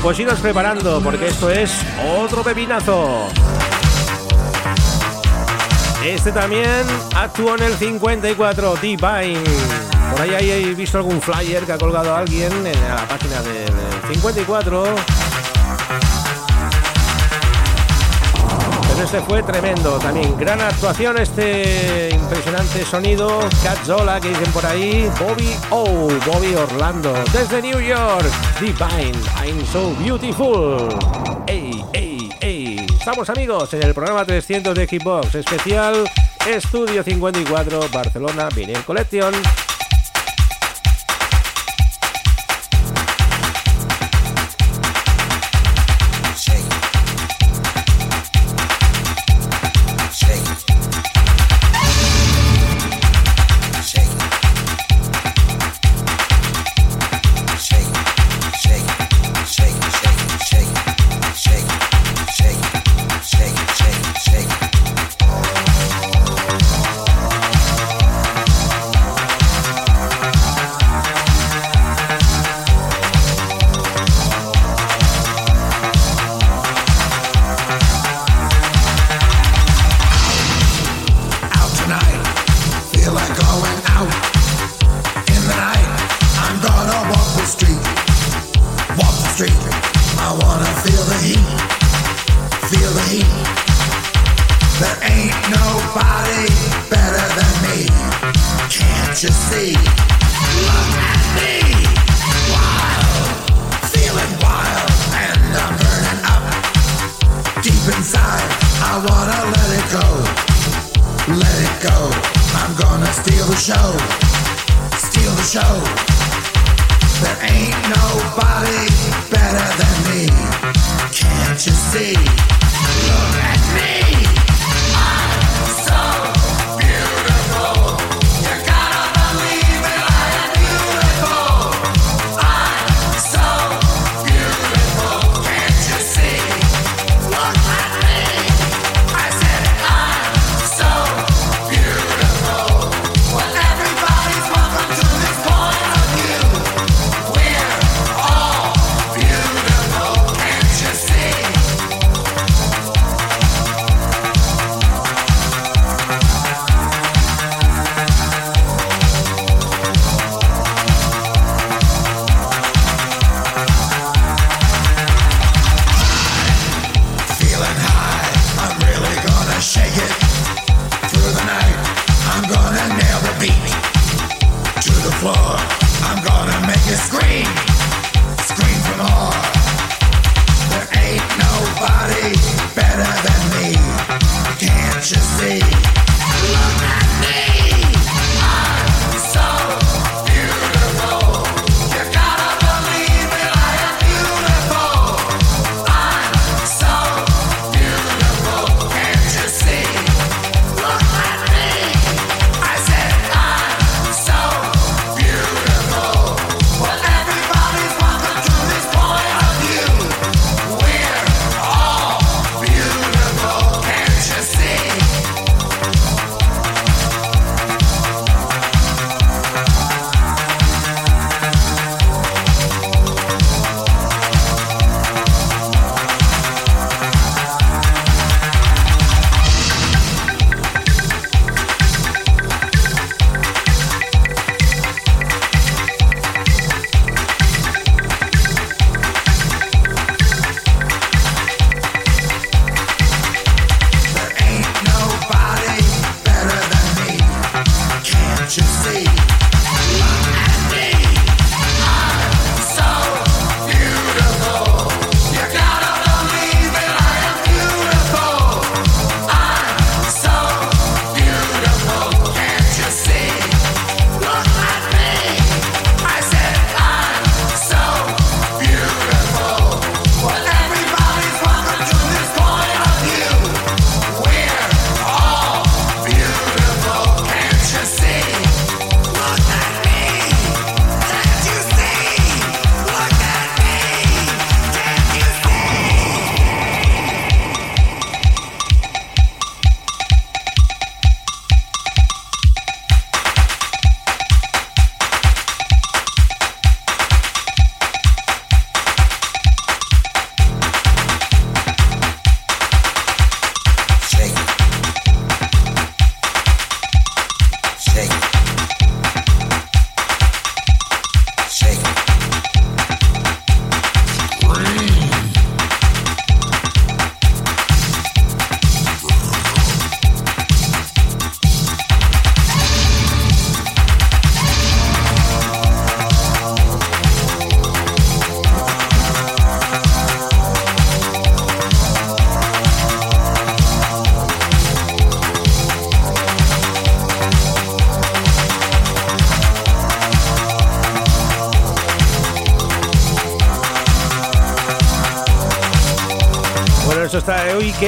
Pues 0.03 0.18
iros 0.18 0.39
preparando 0.41 1.01
porque 1.03 1.29
esto 1.29 1.51
es 1.51 1.72
otro 2.18 2.43
pepinazo. 2.43 3.29
Este 6.05 6.33
también 6.33 6.85
actuó 7.16 7.57
en 7.57 7.64
el 7.64 7.74
54, 7.74 8.76
Divine. 8.76 9.43
Por 10.11 10.20
ahí 10.20 10.51
hay 10.51 10.74
visto 10.74 10.99
algún 10.99 11.20
flyer 11.20 11.64
que 11.64 11.72
ha 11.72 11.79
colgado 11.79 12.14
alguien 12.14 12.53
en 12.66 12.89
la 12.89 13.07
página 13.09 13.43
del 13.43 13.72
54. 14.12 15.18
Pero 18.99 19.07
este 19.07 19.20
fue 19.20 19.44
tremendo 19.44 19.96
también. 20.01 20.36
Gran 20.36 20.61
actuación, 20.61 21.18
este 21.18 22.11
impresionante 22.12 22.84
sonido. 22.84 23.38
Cazzola, 23.62 24.20
que 24.20 24.30
dicen 24.30 24.51
por 24.53 24.66
ahí. 24.66 25.09
Bobby 25.20 25.55
O, 25.70 26.09
Bobby 26.26 26.57
Orlando. 26.57 27.14
Desde 27.32 27.62
New 27.62 27.78
York. 27.78 28.26
Divine, 28.59 29.16
I'm 29.40 29.64
so 29.66 29.94
beautiful. 30.01 30.88
Ey, 31.46 31.84
ey, 31.92 32.28
ey. 32.40 32.86
Estamos 32.99 33.30
amigos 33.30 33.72
en 33.72 33.84
el 33.84 33.94
programa 33.94 34.24
300 34.24 34.74
de 34.74 34.88
Xbox 34.88 35.32
especial 35.36 36.05
Estudio 36.44 37.05
54 37.05 37.80
Barcelona 37.92 38.49
Vinyl 38.53 38.82
Collection. 38.84 39.32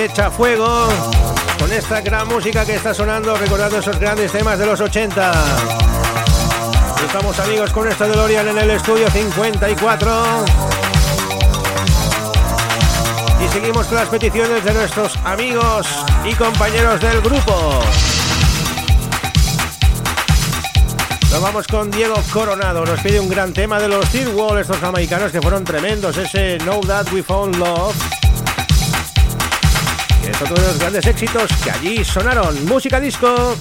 Echa 0.05 0.31
fuego 0.31 0.89
con 1.59 1.71
esta 1.73 2.01
gran 2.01 2.27
música 2.27 2.65
que 2.65 2.75
está 2.75 2.95
sonando, 2.95 3.37
recordando 3.37 3.79
esos 3.79 3.99
grandes 3.99 4.33
temas 4.33 4.59
de 4.59 4.65
los 4.65 4.81
80. 4.81 5.33
Estamos 7.05 7.39
amigos 7.39 7.71
con 7.71 7.87
esto 7.87 8.09
de 8.09 8.17
Lorian 8.17 8.49
en 8.49 8.59
el 8.59 8.71
estudio 8.71 9.11
54. 9.11 10.45
Y 13.45 13.49
seguimos 13.53 13.87
con 13.89 13.97
las 13.97 14.09
peticiones 14.09 14.65
de 14.65 14.73
nuestros 14.73 15.17
amigos 15.25 15.87
y 16.25 16.33
compañeros 16.35 17.01
del 17.01 17.21
grupo. 17.21 17.83
Nos 21.31 21.43
vamos 21.43 21.67
con 21.67 21.91
Diego 21.91 22.15
Coronado. 22.33 22.87
Nos 22.87 23.01
pide 23.01 23.21
un 23.21 23.29
gran 23.29 23.53
tema 23.53 23.79
de 23.79 23.89
los 23.89 24.07
Steel 24.07 24.29
Wall, 24.29 24.61
estos 24.61 24.79
jamaicanos 24.79 25.31
que 25.31 25.43
fueron 25.43 25.63
tremendos. 25.63 26.17
Ese 26.17 26.57
Know 26.59 26.81
That 26.81 27.13
We 27.13 27.23
Found 27.23 27.57
Love. 27.57 27.95
Es 30.31 30.41
otro 30.43 30.55
de 30.55 30.63
los 30.63 30.79
grandes 30.79 31.07
éxitos 31.07 31.51
que 31.65 31.71
allí 31.71 32.05
sonaron. 32.05 32.65
Música 32.67 33.01
disco. 33.01 33.57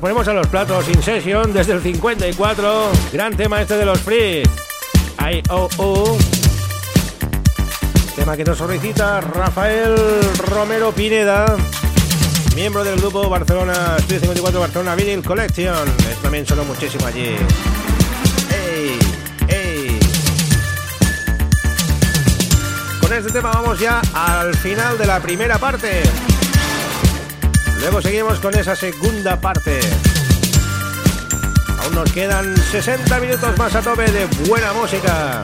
Ponemos 0.00 0.26
a 0.28 0.32
los 0.32 0.46
platos 0.46 0.88
In 0.88 1.02
Session 1.02 1.52
desde 1.52 1.74
el 1.74 1.82
54. 1.82 2.90
Gran 3.12 3.36
tema 3.36 3.60
este 3.60 3.76
de 3.76 3.84
los 3.84 4.00
Free. 4.00 4.42
I-O-O. 5.18 6.16
Tema 8.16 8.36
que 8.36 8.44
nos 8.44 8.58
solicita 8.58 9.20
Rafael 9.20 9.94
Romero 10.46 10.92
Pineda, 10.92 11.56
miembro 12.54 12.82
del 12.82 12.98
grupo 12.98 13.28
Barcelona 13.28 13.96
Studio 14.00 14.20
54 14.20 14.60
Barcelona 14.60 14.94
Vinyl 14.94 15.22
Collection. 15.22 15.88
También 16.22 16.46
sonó 16.46 16.64
muchísimo 16.64 17.06
allí. 17.06 17.36
Con 23.00 23.12
este 23.12 23.32
tema 23.32 23.50
vamos 23.52 23.78
ya 23.78 24.00
al 24.14 24.54
final 24.56 24.96
de 24.96 25.06
la 25.06 25.20
primera 25.20 25.58
parte. 25.58 26.02
Luego 27.80 28.02
seguimos 28.02 28.38
con 28.40 28.54
esa 28.54 28.76
segunda 28.76 29.40
parte. 29.40 29.80
Aún 31.82 31.94
nos 31.94 32.12
quedan 32.12 32.54
60 32.56 33.20
minutos 33.20 33.56
más 33.56 33.74
a 33.74 33.80
tope 33.80 34.10
de 34.10 34.26
buena 34.46 34.74
música. 34.74 35.42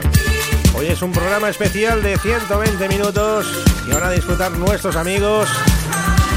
Hoy 0.75 0.85
es 0.87 1.01
un 1.01 1.11
programa 1.11 1.49
especial 1.49 2.03
de 2.03 2.15
120 2.17 2.87
minutos 2.89 3.47
y 3.87 3.91
van 3.91 4.03
a 4.03 4.11
disfrutar 4.11 4.51
nuestros 4.51 4.95
amigos 4.95 5.49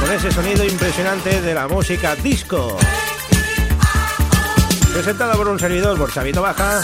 con 0.00 0.10
ese 0.10 0.32
sonido 0.32 0.64
impresionante 0.64 1.42
de 1.42 1.54
la 1.54 1.68
música 1.68 2.16
disco. 2.16 2.78
Presentado 4.94 5.34
por 5.36 5.48
un 5.48 5.58
servidor, 5.58 5.98
por 5.98 6.10
Chavito 6.10 6.40
Baja, 6.40 6.80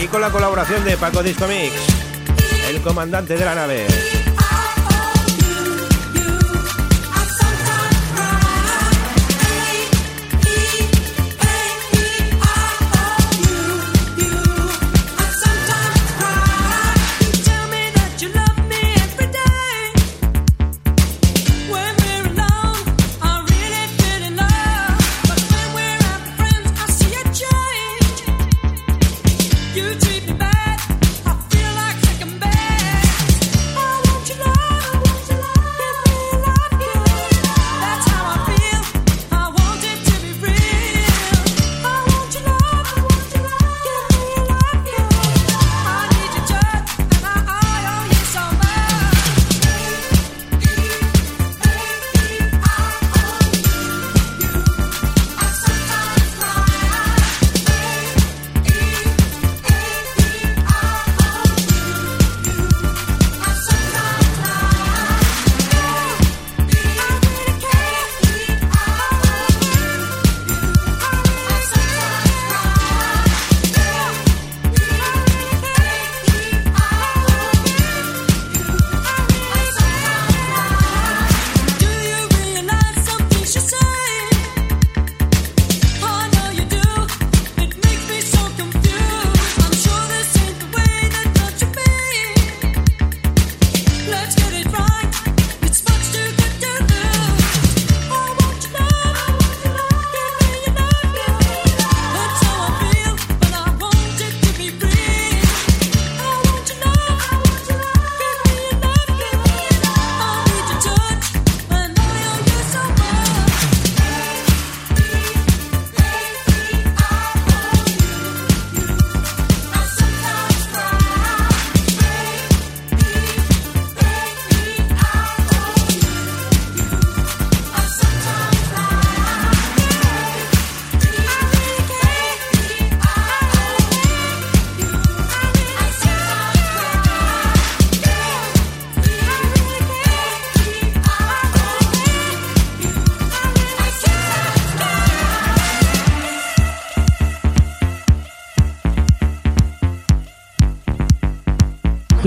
y 0.00 0.06
con 0.06 0.20
la 0.20 0.30
colaboración 0.30 0.84
de 0.84 0.96
Paco 0.96 1.24
Disco 1.24 1.48
Mix, 1.48 1.74
el 2.70 2.80
comandante 2.80 3.36
de 3.36 3.44
la 3.44 3.54
nave. 3.56 4.13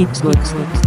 Hitsbox. 0.07 0.86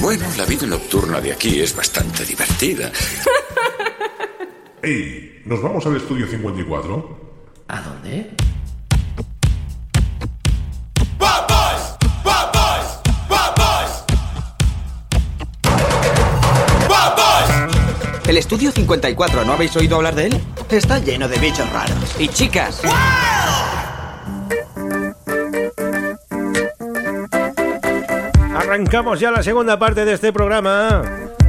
Bueno, 0.00 0.24
la 0.36 0.44
vida 0.46 0.66
nocturna 0.66 1.20
de 1.20 1.32
aquí 1.32 1.60
es 1.60 1.74
bastante 1.74 2.24
divertida. 2.24 2.90
¡Ey! 4.82 5.42
¿Nos 5.44 5.60
vamos 5.62 5.84
al 5.86 5.96
estudio 5.96 6.26
54? 6.26 7.18
¿A 7.68 7.80
dónde? 7.82 8.30
El 18.28 18.36
estudio 18.36 18.70
54, 18.70 19.42
¿no 19.46 19.54
habéis 19.54 19.74
oído 19.76 19.96
hablar 19.96 20.14
de 20.14 20.26
él? 20.26 20.40
Está 20.70 20.98
lleno 20.98 21.28
de 21.28 21.38
bichos 21.38 21.68
raros. 21.72 22.14
Y 22.18 22.28
chicas. 22.28 22.82
Arrancamos 28.78 29.18
ya 29.18 29.32
la 29.32 29.42
segunda 29.42 29.76
parte 29.76 30.04
de 30.04 30.12
este 30.12 30.32
programa 30.32 31.02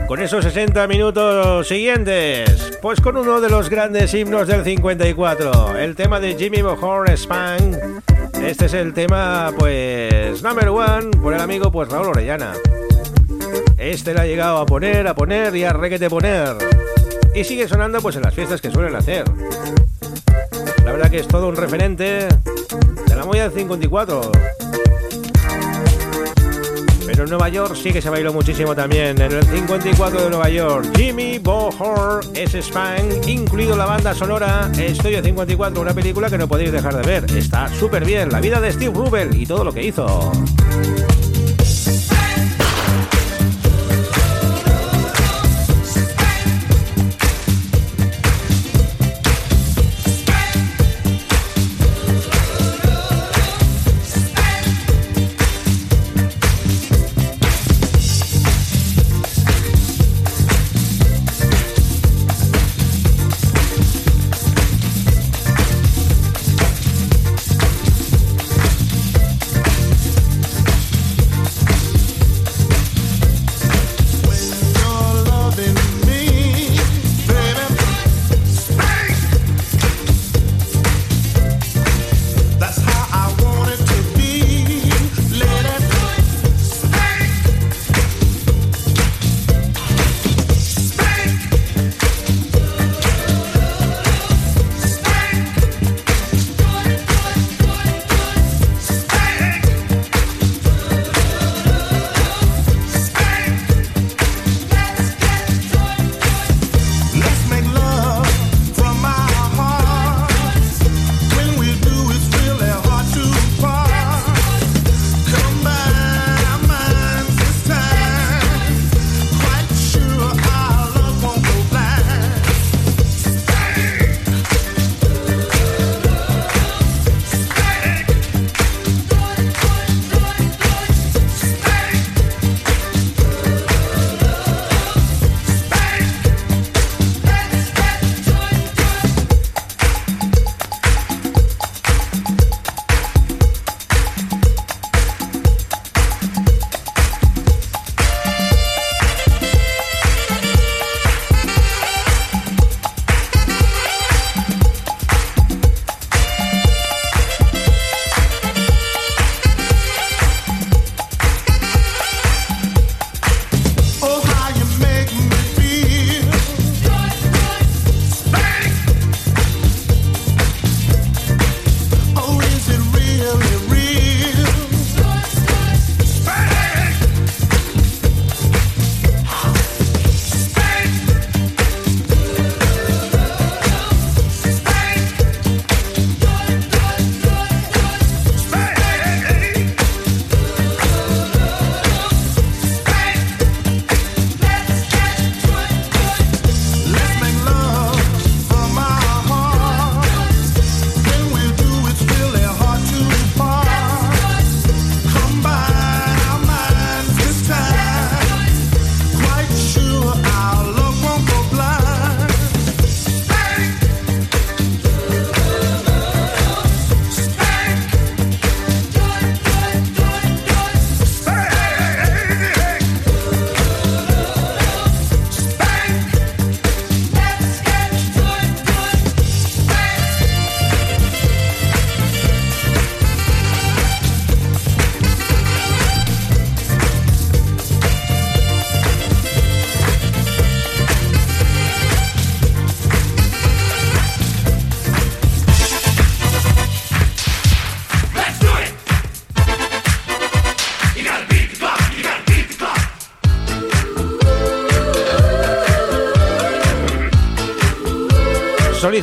con 0.08 0.20
esos 0.20 0.44
60 0.44 0.88
minutos 0.88 1.68
siguientes. 1.68 2.80
Pues 2.82 3.00
con 3.02 3.18
uno 3.18 3.40
de 3.40 3.52
los 3.52 3.70
grandes 3.70 4.16
himnos 4.16 4.48
del 4.48 4.64
54, 4.64 5.78
el 5.78 5.96
tema 5.96 6.20
de 6.20 6.34
Jimmy 6.34 6.64
Bohor 6.64 7.08
Span, 7.16 8.02
Este 8.44 8.66
es 8.66 8.74
el 8.74 8.96
tema, 8.96 9.54
pues, 9.60 10.42
number 10.42 10.70
one 10.70 11.12
por 11.22 11.36
el 11.36 11.40
amigo, 11.40 11.72
pues, 11.72 11.88
Raúl 11.90 12.08
Orellana. 12.08 12.54
Este 13.78 14.16
le 14.16 14.22
ha 14.22 14.26
llegado 14.26 14.58
a 14.58 14.66
poner, 14.66 15.08
a 15.08 15.14
poner 15.14 15.56
y 15.56 15.66
a 15.66 15.72
requete 15.72 16.10
poner. 16.10 16.56
Y 17.36 17.44
sigue 17.44 17.68
sonando, 17.68 18.02
pues, 18.02 18.16
en 18.16 18.24
las 18.24 18.34
fiestas 18.34 18.60
que 18.60 18.72
suelen 18.72 18.96
hacer. 18.96 19.26
La 20.84 20.92
verdad 20.92 21.12
que 21.12 21.20
es 21.20 21.28
todo 21.28 21.48
un 21.48 21.56
referente 21.56 22.28
de 23.08 23.16
la 23.16 23.24
movida 23.24 23.44
del 23.44 23.52
54. 23.52 24.32
Pero 27.20 27.28
en 27.28 27.32
Nueva 27.32 27.50
York 27.50 27.76
sí 27.76 27.92
que 27.92 28.02
se 28.02 28.10
bailó 28.10 28.32
muchísimo 28.32 28.74
también. 28.74 29.22
En 29.22 29.34
el 29.34 29.44
54 29.44 30.22
de 30.22 30.30
Nueva 30.30 30.50
York, 30.50 30.90
Jimmy 30.96 31.38
Bohor 31.38 32.22
es 32.34 32.54
Span, 32.54 33.10
incluido 33.28 33.76
la 33.76 33.84
banda 33.84 34.16
sonora 34.16 34.72
Estudio 34.80 35.22
54, 35.22 35.82
una 35.82 35.94
película 35.94 36.30
que 36.30 36.38
no 36.38 36.48
podéis 36.48 36.72
dejar 36.72 36.96
de 36.96 37.02
ver. 37.06 37.26
Está 37.36 37.68
súper 37.68 38.06
bien, 38.06 38.30
la 38.30 38.40
vida 38.40 38.62
de 38.62 38.72
Steve 38.72 38.94
Rubel 38.96 39.36
y 39.36 39.46
todo 39.46 39.66
lo 39.66 39.74
que 39.74 39.84
hizo. 39.84 40.32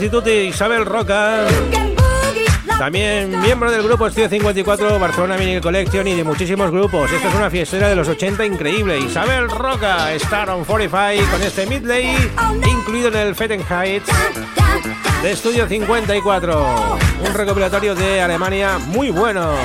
Isabel 0.06 0.86
Roca. 0.86 1.46
También 2.78 3.40
miembro 3.40 3.72
del 3.72 3.82
grupo 3.82 4.06
Estudio 4.06 4.28
54, 4.28 5.00
Barcelona 5.00 5.36
Mini 5.36 5.60
Collection 5.60 6.06
y 6.06 6.14
de 6.14 6.22
muchísimos 6.22 6.70
grupos. 6.70 7.10
Esta 7.10 7.28
es 7.28 7.34
una 7.34 7.50
fiestera 7.50 7.88
de 7.88 7.96
los 7.96 8.06
80 8.06 8.46
increíble. 8.46 9.00
Isabel 9.00 9.50
Roca, 9.50 10.12
Star 10.14 10.50
on 10.50 10.64
45 10.64 11.28
con 11.30 11.42
este 11.42 11.66
Midley, 11.66 12.14
incluido 12.70 13.08
en 13.08 13.16
el 13.16 13.34
Heights 13.68 14.08
de 15.22 15.32
Estudio 15.32 15.66
54. 15.66 16.98
Un 17.26 17.34
recopilatorio 17.34 17.96
de 17.96 18.20
Alemania 18.20 18.78
muy 18.78 19.10
bueno. 19.10 19.56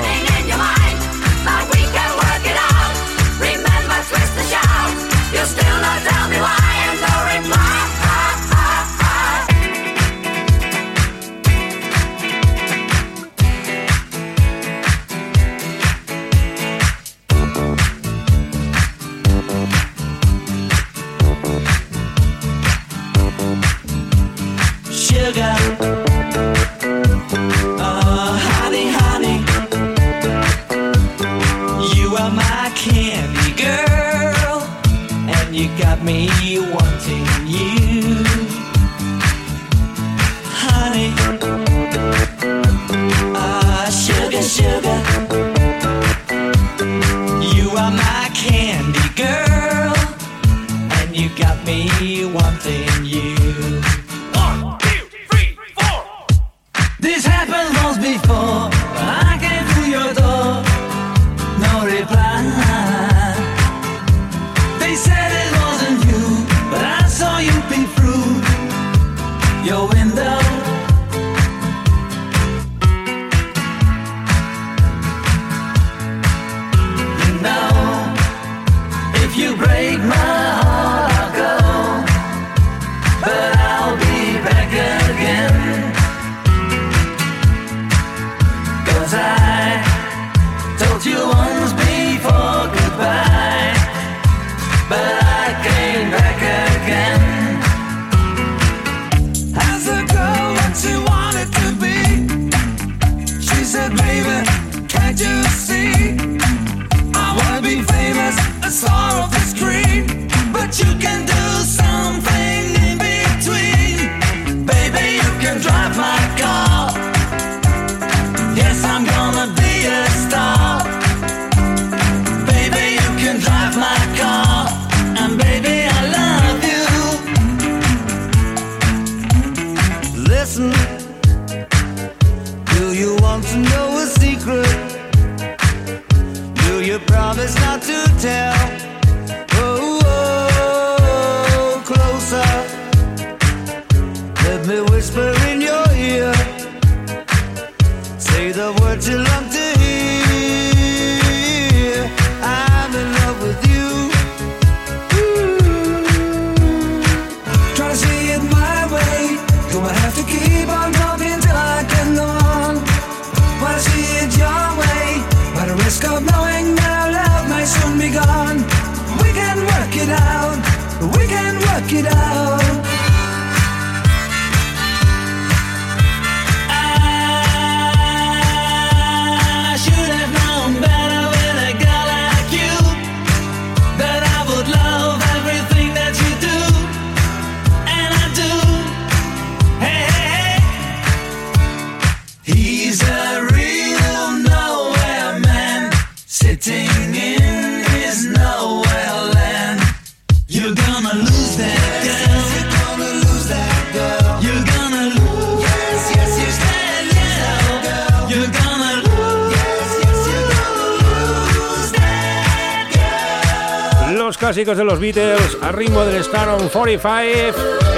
clásicos 214.62 214.78
de 214.78 214.84
los 214.84 215.00
Beatles 215.00 215.58
a 215.60 215.72
ritmo 215.72 216.04
del 216.04 216.20
Star 216.20 216.48
on 216.50 216.68
45 216.68 217.18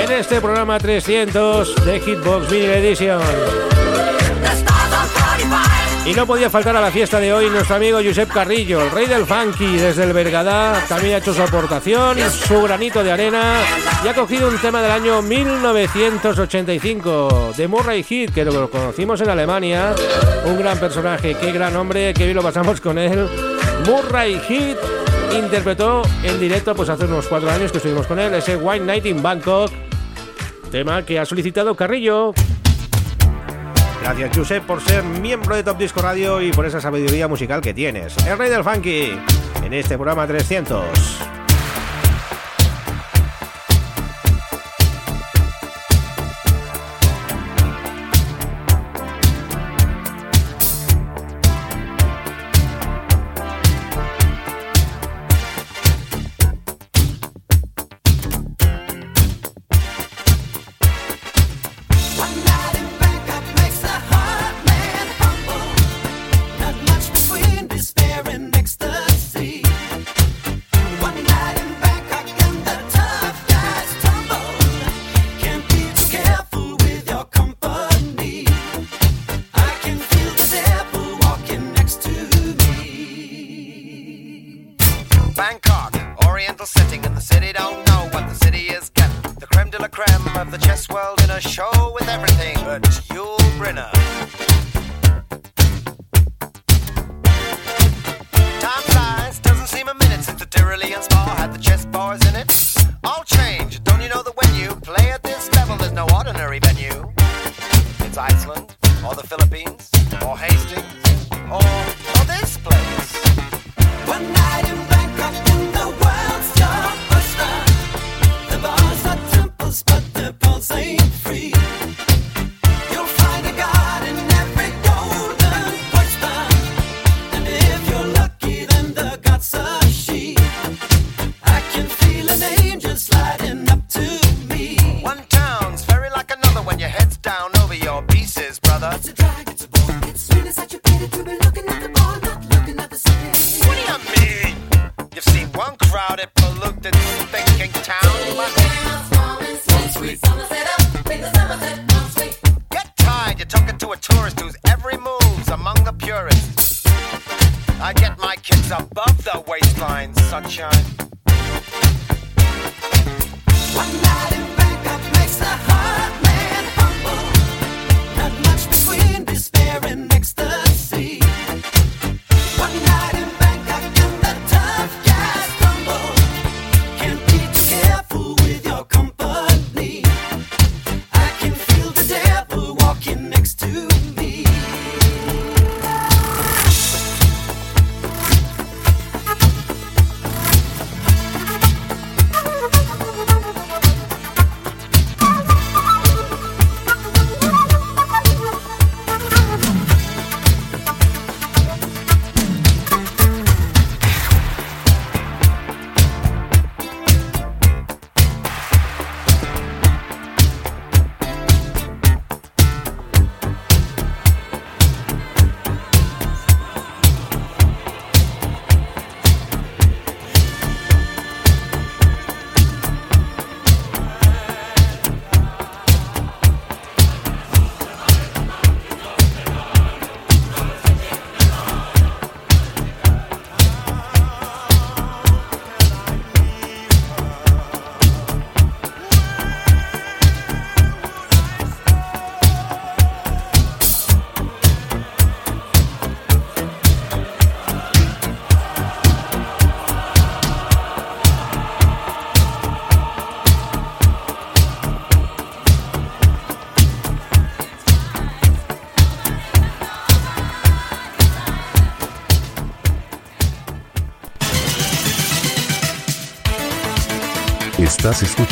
en 0.00 0.12
este 0.12 0.40
programa 0.40 0.78
300 0.78 1.84
de 1.84 2.00
Hitbox 2.00 2.50
Vinyl 2.50 2.70
Edition. 2.70 3.20
Y 6.06 6.14
no 6.14 6.26
podía 6.26 6.48
faltar 6.48 6.74
a 6.74 6.80
la 6.80 6.90
fiesta 6.90 7.20
de 7.20 7.34
hoy 7.34 7.50
nuestro 7.50 7.76
amigo 7.76 7.98
Josep 8.02 8.32
Carrillo, 8.32 8.82
el 8.82 8.90
rey 8.92 9.04
del 9.06 9.26
funky 9.26 9.76
desde 9.76 10.04
el 10.04 10.14
Bergadá, 10.14 10.82
también 10.88 11.16
ha 11.16 11.18
hecho 11.18 11.34
su 11.34 11.42
aportación, 11.42 12.16
su 12.30 12.62
granito 12.62 13.04
de 13.04 13.12
arena 13.12 13.60
y 14.02 14.08
ha 14.08 14.14
cogido 14.14 14.48
un 14.48 14.56
tema 14.58 14.80
del 14.80 14.92
año 14.92 15.20
1985 15.20 17.52
de 17.58 17.68
Murray 17.68 18.02
Heat, 18.02 18.32
que 18.32 18.46
lo 18.46 18.70
conocimos 18.70 19.20
en 19.20 19.28
Alemania, 19.28 19.94
un 20.46 20.56
gran 20.56 20.78
personaje, 20.78 21.36
qué 21.38 21.52
gran 21.52 21.76
hombre, 21.76 22.14
qué 22.14 22.24
bien 22.24 22.36
lo 22.36 22.42
pasamos 22.42 22.80
con 22.80 22.96
él. 22.96 23.28
Murray 23.86 24.40
Heat 24.48 25.03
interpretó 25.38 26.02
en 26.22 26.38
directo 26.38 26.74
pues 26.74 26.88
hace 26.88 27.04
unos 27.04 27.26
cuatro 27.26 27.50
años 27.50 27.72
que 27.72 27.78
estuvimos 27.78 28.06
con 28.06 28.18
él, 28.18 28.34
ese 28.34 28.56
White 28.56 28.84
Night 28.84 29.06
in 29.06 29.22
Bangkok, 29.22 29.70
tema 30.70 31.04
que 31.04 31.18
ha 31.18 31.24
solicitado 31.24 31.74
Carrillo. 31.74 32.32
Gracias, 34.02 34.30
Chuse, 34.32 34.60
por 34.60 34.80
ser 34.82 35.02
miembro 35.02 35.56
de 35.56 35.62
Top 35.62 35.78
Disco 35.78 36.02
Radio 36.02 36.40
y 36.42 36.52
por 36.52 36.66
esa 36.66 36.80
sabiduría 36.80 37.26
musical 37.26 37.60
que 37.60 37.72
tienes. 37.72 38.16
El 38.26 38.38
rey 38.38 38.50
del 38.50 38.62
funky 38.62 39.18
en 39.64 39.72
este 39.72 39.96
programa 39.96 40.26
300. 40.26 41.23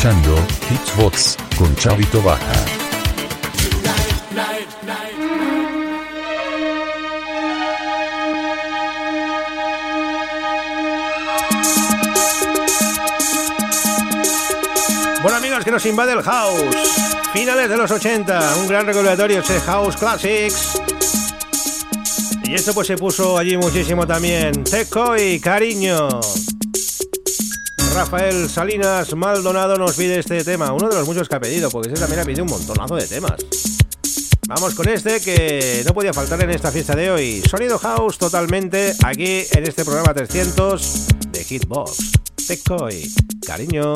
Escuchando 0.03 0.35
con 1.57 1.77
Chavito 1.77 2.21
Baja. 2.23 2.53
Bueno 15.23 15.37
amigos, 15.37 15.65
que 15.65 15.71
nos 15.71 15.87
invade 15.87 16.15
el 16.15 16.23
house. 16.23 16.61
Finales 17.33 17.69
de 17.69 17.77
los 17.77 17.89
80, 17.89 18.57
un 18.57 18.67
gran 18.67 18.85
recopilatorio 18.87 19.39
ese 19.39 19.61
House 19.61 19.97
Classics. 19.97 20.83
Y 22.43 22.55
esto 22.55 22.75
pues 22.75 22.89
se 22.89 22.97
puso 22.97 23.39
allí 23.39 23.57
muchísimo 23.57 24.05
también. 24.05 24.65
Teco 24.65 25.17
y 25.17 25.39
Cariño. 25.39 26.22
Rafael 28.13 28.51
Salinas 28.51 29.17
Maldonado 29.17 29.79
nos 29.79 29.97
pide 29.97 30.19
este 30.19 30.45
tema, 30.45 30.71
uno 30.75 30.87
de 30.91 30.97
los 30.97 31.07
muchos 31.07 31.31
que 31.31 31.35
ha 31.35 31.41
pedido, 31.41 31.71
porque 31.71 31.89
ese 31.89 31.99
también 31.99 32.21
ha 32.21 32.25
pedido 32.27 32.45
un 32.45 32.51
montonazo 32.51 32.95
de 32.95 33.07
temas. 33.07 33.43
Vamos 34.47 34.75
con 34.75 34.87
este 34.87 35.19
que 35.23 35.83
no 35.87 35.95
podía 35.95 36.13
faltar 36.13 36.43
en 36.43 36.51
esta 36.51 36.71
fiesta 36.71 36.95
de 36.95 37.11
hoy. 37.11 37.43
Sonido 37.49 37.79
House 37.79 38.19
totalmente 38.19 38.93
aquí 39.03 39.45
en 39.53 39.67
este 39.67 39.83
programa 39.83 40.13
300 40.13 41.07
de 41.31 41.43
Hitbox. 41.43 42.13
Tecoy, 42.47 43.11
cariño. 43.47 43.95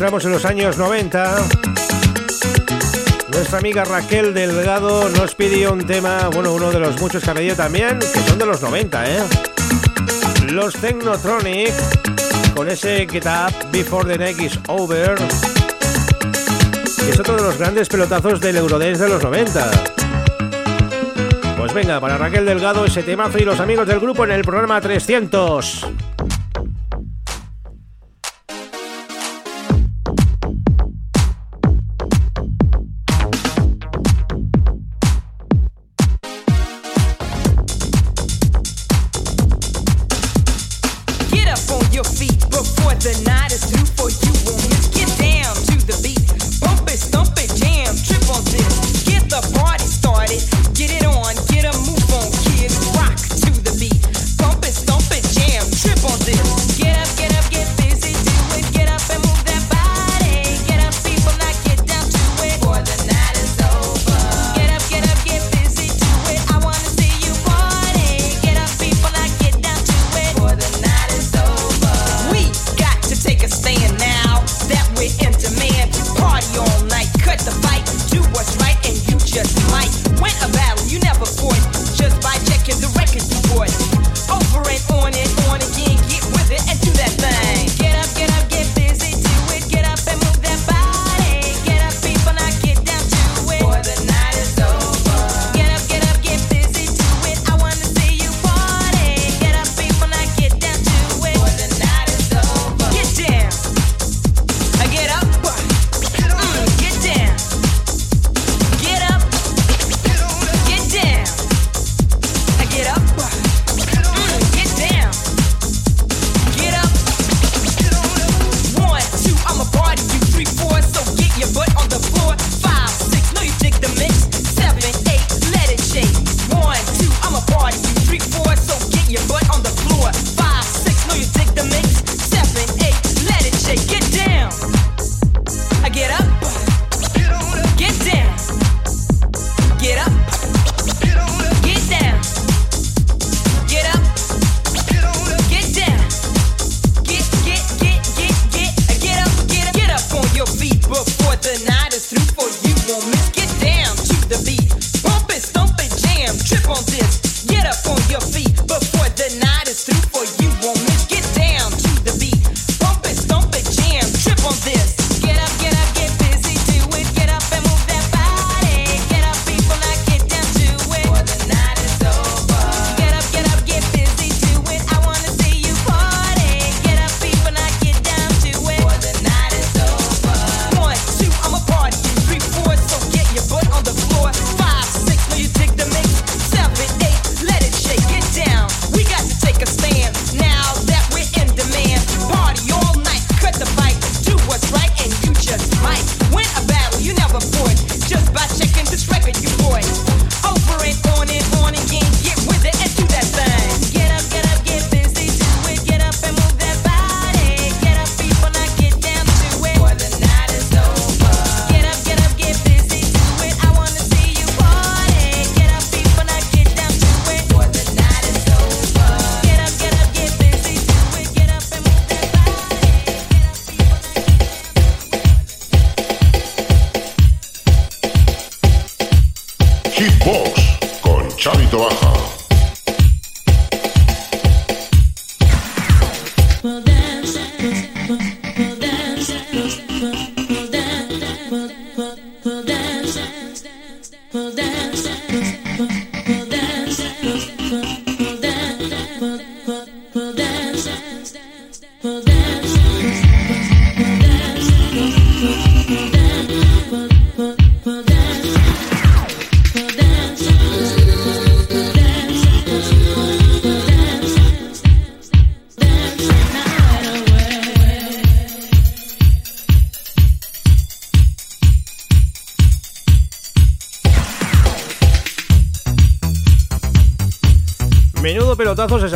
adentramos 0.00 0.24
en 0.24 0.32
los 0.32 0.44
años 0.46 0.78
90. 0.78 1.36
Nuestra 3.32 3.58
amiga 3.58 3.84
Raquel 3.84 4.32
Delgado 4.32 5.10
nos 5.10 5.34
pidió 5.34 5.74
un 5.74 5.84
tema, 5.84 6.30
bueno, 6.32 6.54
uno 6.54 6.70
de 6.70 6.80
los 6.80 6.98
muchos 6.98 7.22
que 7.22 7.30
ha 7.30 7.34
pedido 7.34 7.54
también, 7.54 7.98
que 7.98 8.20
son 8.20 8.38
de 8.38 8.46
los 8.46 8.62
90, 8.62 9.10
¿eh? 9.10 9.22
Los 10.52 10.72
Technotronic, 10.76 11.74
con 12.56 12.70
ese 12.70 13.06
Get 13.10 13.26
Up 13.26 13.52
Before 13.70 14.08
the 14.10 14.16
Neck 14.16 14.40
is 14.40 14.58
Over, 14.68 15.16
es 17.06 17.20
otro 17.20 17.36
de 17.36 17.42
los 17.42 17.58
grandes 17.58 17.86
pelotazos 17.90 18.40
del 18.40 18.56
Eurodance 18.56 19.02
de 19.02 19.08
los 19.10 19.22
90. 19.22 19.70
Pues 21.58 21.74
venga, 21.74 22.00
para 22.00 22.16
Raquel 22.16 22.46
Delgado 22.46 22.86
ese 22.86 23.02
tema 23.02 23.28
y 23.38 23.42
los 23.42 23.60
amigos 23.60 23.86
del 23.86 24.00
grupo 24.00 24.24
en 24.24 24.30
el 24.30 24.44
programa 24.44 24.80
300. 24.80 25.90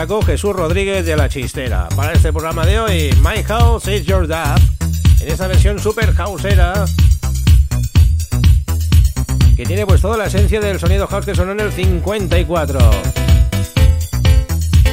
Jesús 0.06 0.54
Rodríguez 0.54 1.06
de 1.06 1.16
La 1.16 1.30
Chistera. 1.30 1.88
Para 1.96 2.12
este 2.12 2.30
programa 2.30 2.66
de 2.66 2.78
hoy, 2.78 3.10
My 3.22 3.42
House 3.44 3.88
is 3.88 4.04
Your 4.04 4.26
Dad, 4.26 4.60
en 5.20 5.28
esta 5.28 5.46
versión 5.46 5.78
super 5.78 6.12
houseera, 6.14 6.84
que 9.56 9.64
tiene 9.64 9.86
pues 9.86 10.02
toda 10.02 10.18
la 10.18 10.26
esencia 10.26 10.60
del 10.60 10.78
sonido 10.78 11.06
house 11.06 11.24
que 11.24 11.34
sonó 11.34 11.52
en 11.52 11.60
el 11.60 11.72
54. 11.72 12.78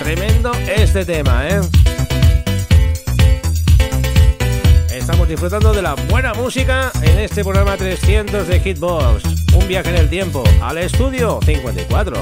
Tremendo 0.01 0.53
este 0.73 1.03
tema, 1.03 1.45
¿eh? 1.49 1.59
Estamos 4.93 5.27
disfrutando 5.27 5.73
de 5.73 5.81
la 5.81 5.95
buena 5.95 6.33
música 6.33 6.89
en 7.01 7.19
este 7.19 7.43
programa 7.43 7.75
300 7.75 8.47
de 8.47 8.61
Hitbox. 8.61 9.23
Un 9.55 9.67
viaje 9.67 9.89
en 9.89 9.97
el 9.97 10.09
tiempo 10.09 10.41
al 10.61 10.77
estudio 10.77 11.39
54. 11.43 12.15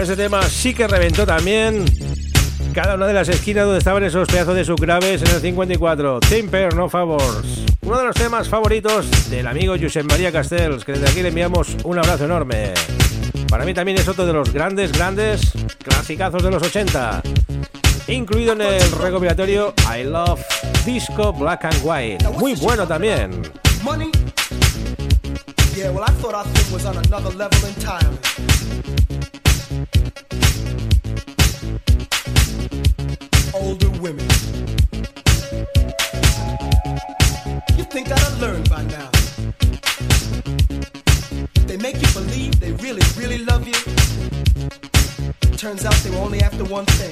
Ese 0.00 0.14
tema 0.16 0.42
sí 0.44 0.72
que 0.74 0.86
reventó 0.86 1.26
también 1.26 1.84
cada 2.72 2.94
una 2.94 3.08
de 3.08 3.12
las 3.12 3.28
esquinas 3.28 3.64
donde 3.64 3.78
estaban 3.78 4.04
esos 4.04 4.28
pedazos 4.28 4.54
de 4.54 4.64
subgraves 4.64 5.22
en 5.22 5.28
el 5.28 5.40
54. 5.40 6.20
Timper, 6.20 6.74
no 6.74 6.88
favors. 6.88 7.64
Uno 7.82 7.98
de 7.98 8.04
los 8.04 8.14
temas 8.14 8.48
favoritos 8.48 9.28
del 9.28 9.46
amigo 9.48 9.74
Josep 9.78 10.08
María 10.08 10.30
Castells, 10.30 10.84
que 10.84 10.92
desde 10.92 11.08
aquí 11.08 11.20
le 11.20 11.28
enviamos 11.28 11.76
un 11.82 11.98
abrazo 11.98 12.26
enorme. 12.26 12.74
Para 13.48 13.64
mí 13.64 13.74
también 13.74 13.98
es 13.98 14.06
otro 14.06 14.24
de 14.24 14.32
los 14.32 14.52
grandes, 14.52 14.92
grandes 14.92 15.52
clasicazos 15.82 16.44
de 16.44 16.50
los 16.52 16.62
80. 16.62 17.20
Incluido 18.06 18.52
en 18.52 18.62
el 18.62 18.92
recopilatorio 18.92 19.74
I 19.94 20.04
Love 20.04 20.40
Disco 20.86 21.32
Black 21.32 21.64
and 21.64 21.80
White. 21.82 22.28
Muy 22.38 22.54
bueno 22.54 22.86
también. 22.86 23.42
Money? 23.82 24.12
wants 46.78 47.00
it. 47.00 47.07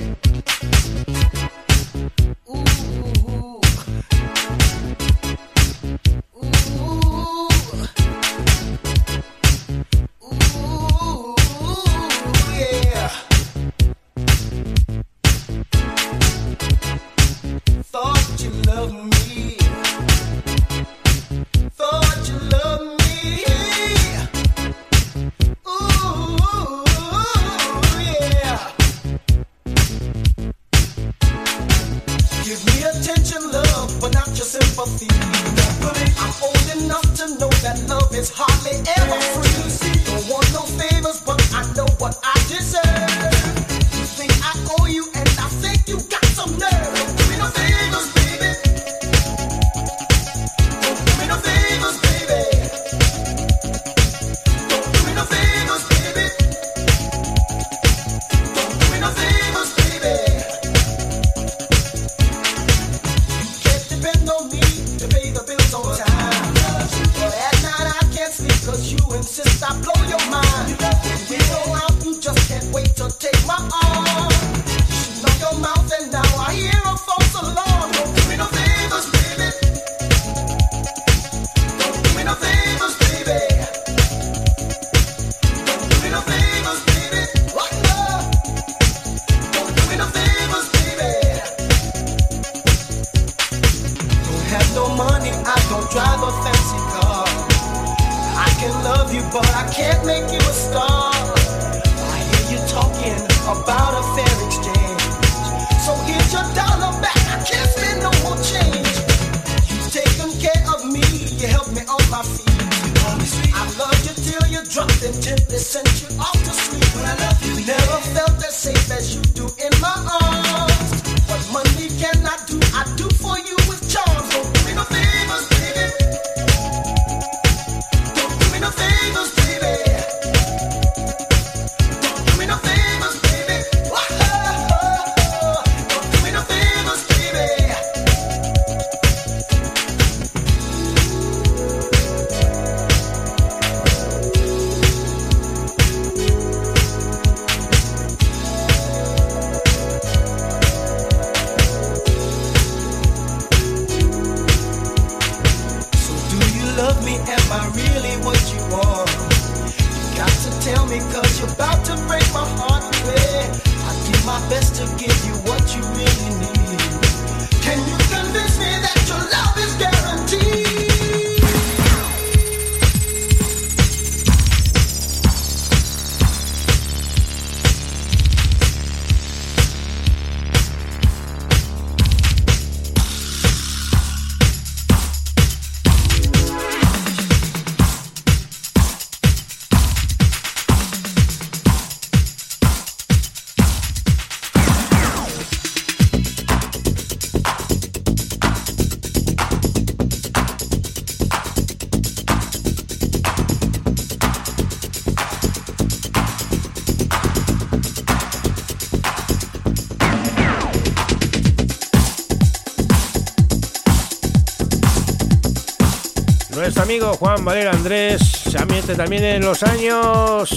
amigo 216.86 217.14
Juan 217.14 217.44
Valera 217.44 217.72
Andrés 217.72 218.22
se 218.48 218.56
ambiente 218.58 218.94
también 218.94 219.24
en 219.24 219.42
los 219.42 219.64
años 219.64 220.48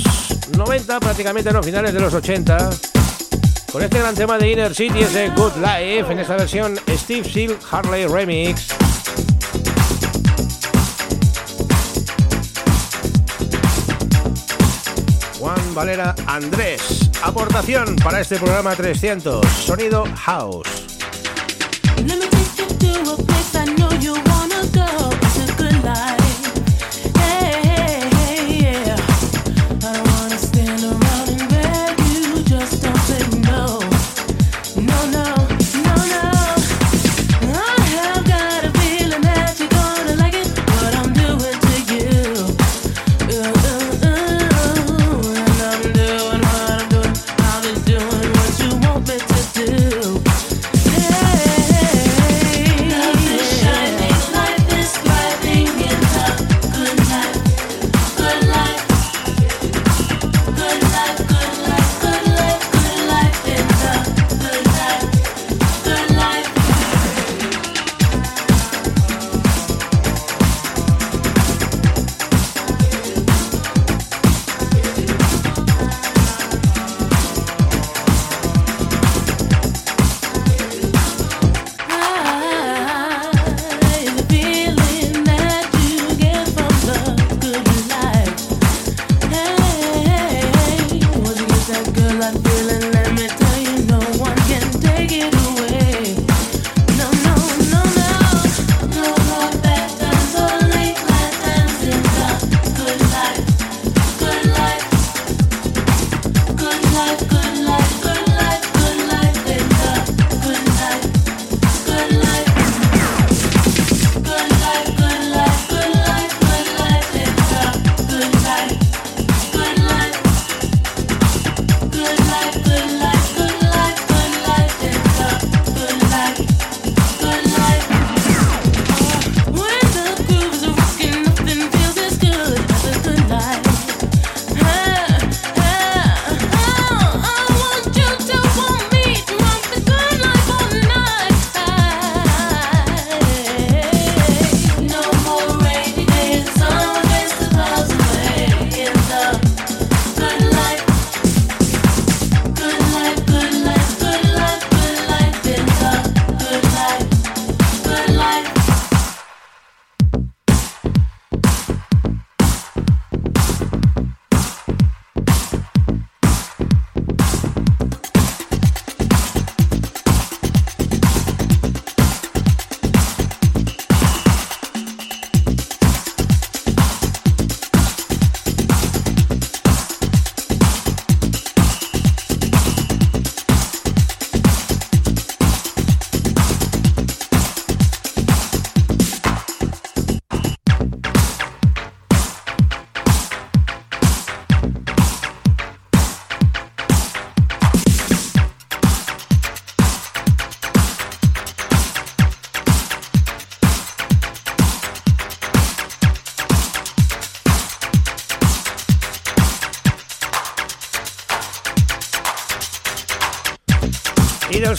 90, 0.55 0.99
prácticamente 0.99 1.49
en 1.49 1.55
los 1.55 1.65
finales 1.65 1.91
de 1.91 1.99
los 1.99 2.13
80. 2.13 2.69
Con 3.71 3.81
este 3.81 3.97
gran 3.97 4.13
tema 4.13 4.37
de 4.37 4.51
Inner 4.51 4.75
City, 4.75 4.99
ese 4.99 5.29
Good 5.29 5.53
Life, 5.55 6.11
en 6.11 6.19
esta 6.19 6.35
versión 6.35 6.79
Steve 6.87 7.27
Seal 7.27 7.57
Harley 7.71 8.05
Remix. 8.05 8.67
Juan 15.39 15.73
Valera 15.73 16.13
Andrés, 16.27 17.09
aportación 17.23 17.95
para 17.95 18.21
este 18.21 18.37
programa 18.37 18.75
300, 18.75 19.43
sonido 19.47 20.05
house. 20.15 20.67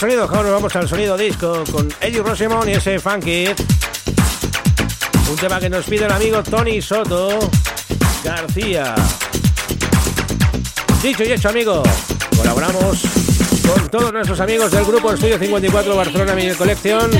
Sonido 0.01 0.27
house 0.29 0.51
vamos 0.51 0.75
al 0.77 0.89
sonido 0.89 1.15
disco 1.15 1.63
con 1.71 1.87
Eddie 2.01 2.23
Rosemont 2.23 2.67
y 2.67 2.73
ese 2.73 2.99
funky. 2.99 3.49
Un 5.31 5.37
tema 5.37 5.61
que 5.61 5.69
nos 5.69 5.85
pide 5.85 6.07
el 6.07 6.13
amigo 6.13 6.43
Tony 6.43 6.81
Soto 6.81 7.39
García. 8.25 8.95
Dicho 11.03 11.23
y 11.23 11.33
hecho, 11.33 11.51
amigo, 11.51 11.83
colaboramos 12.35 13.03
con 13.69 13.91
todos 13.91 14.11
nuestros 14.11 14.41
amigos 14.41 14.71
del 14.71 14.87
grupo 14.87 15.13
Estudio 15.13 15.39
54 15.39 15.95
Barcelona 15.95 16.35
Mini 16.35 16.55
Collection. 16.55 17.11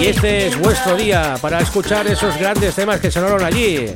Y 0.00 0.06
este 0.06 0.46
es 0.46 0.58
vuestro 0.58 0.96
día 0.96 1.36
para 1.42 1.60
escuchar 1.60 2.06
esos 2.06 2.38
grandes 2.38 2.74
temas 2.74 3.00
que 3.00 3.10
sonaron 3.10 3.44
allí. 3.44 3.94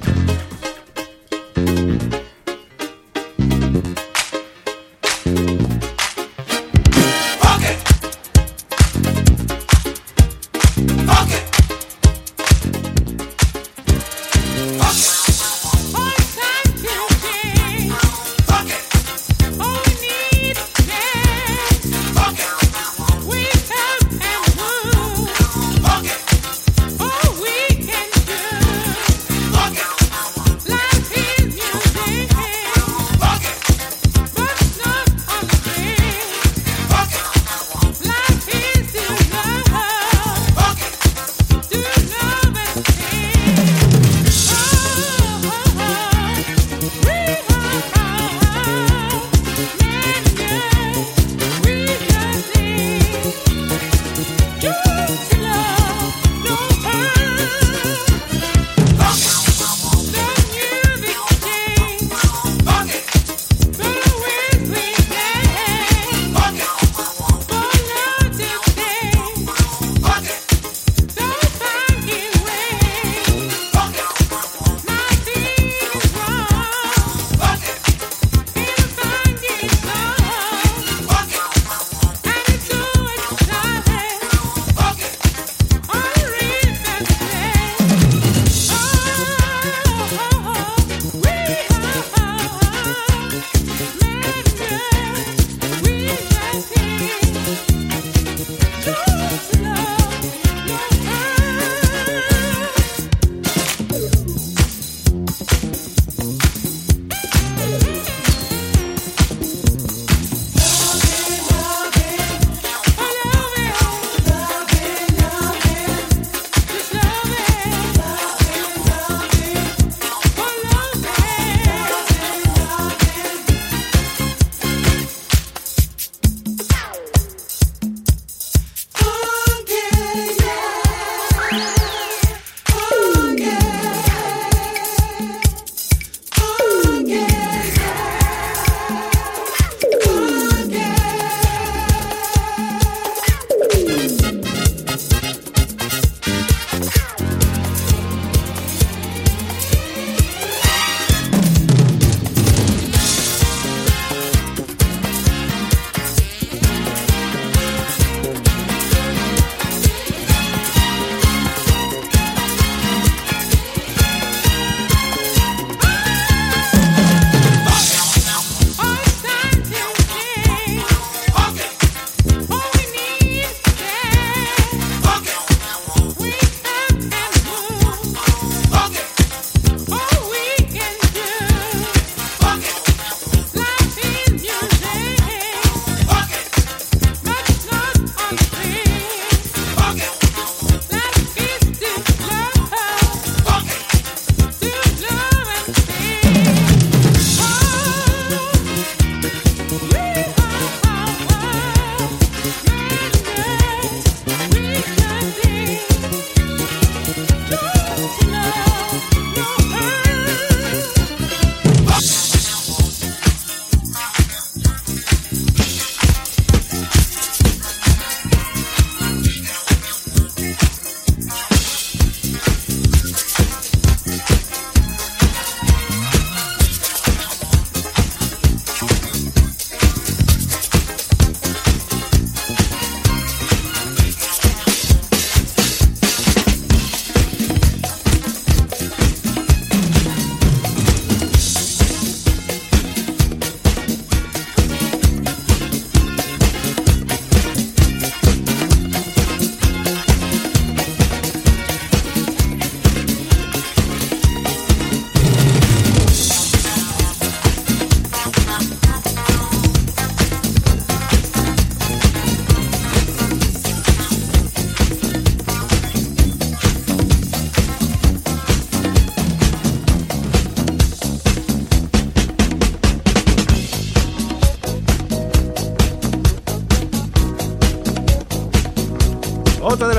love. 55.39 55.82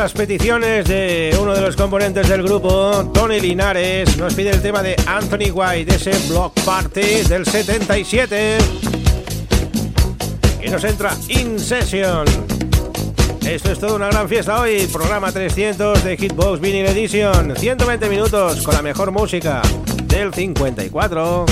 Las 0.04 0.12
peticiones 0.12 0.86
de 0.86 1.34
uno 1.42 1.54
de 1.54 1.62
los 1.62 1.78
componentes 1.78 2.28
del 2.28 2.44
grupo, 2.44 3.10
Tony 3.14 3.40
Linares, 3.40 4.18
nos 4.18 4.34
pide 4.34 4.50
el 4.50 4.62
tema 4.62 4.84
de 4.84 4.98
Anthony 5.06 5.50
White, 5.54 5.96
ese 5.96 6.12
Block 6.28 6.60
Party 6.66 7.24
del 7.30 7.46
77, 7.46 8.58
que 10.60 10.70
nos 10.70 10.84
entra 10.84 11.16
In 11.30 11.58
Session. 11.58 12.26
Esto 13.46 13.72
es 13.72 13.80
toda 13.80 13.96
una 13.96 14.08
gran 14.08 14.28
fiesta 14.28 14.60
hoy, 14.60 14.90
programa 14.92 15.32
300 15.32 16.04
de 16.04 16.18
Hitbox 16.18 16.60
Vinyl 16.60 16.88
Edition, 16.88 17.56
120 17.56 18.10
minutos 18.10 18.62
con 18.62 18.74
la 18.74 18.82
mejor 18.82 19.12
música 19.12 19.62
del 20.10 20.34
54. 20.34 21.46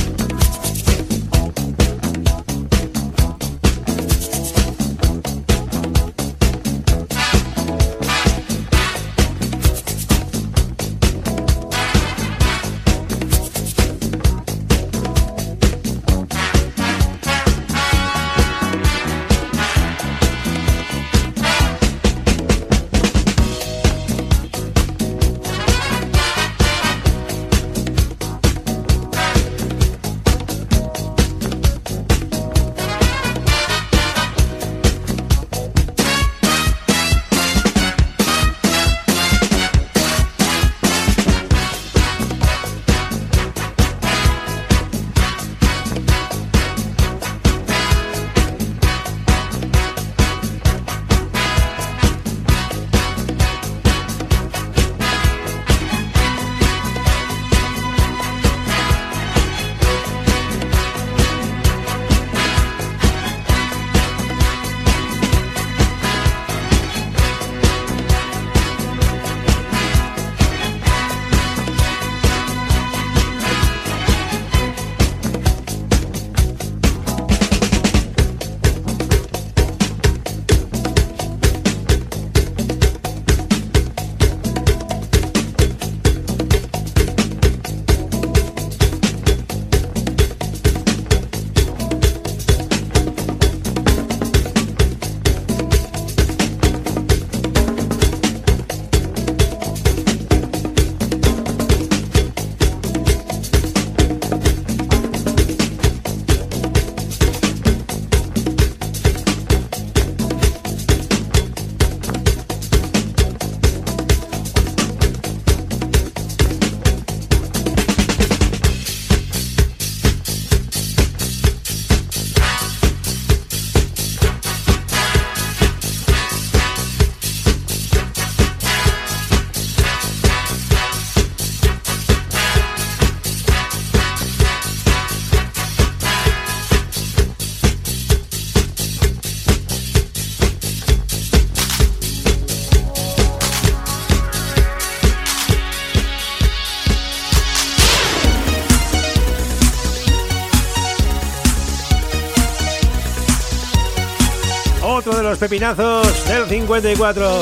Los 155.31 155.39
pepinazos 155.39 156.27
del 156.27 156.45
54. 156.45 157.39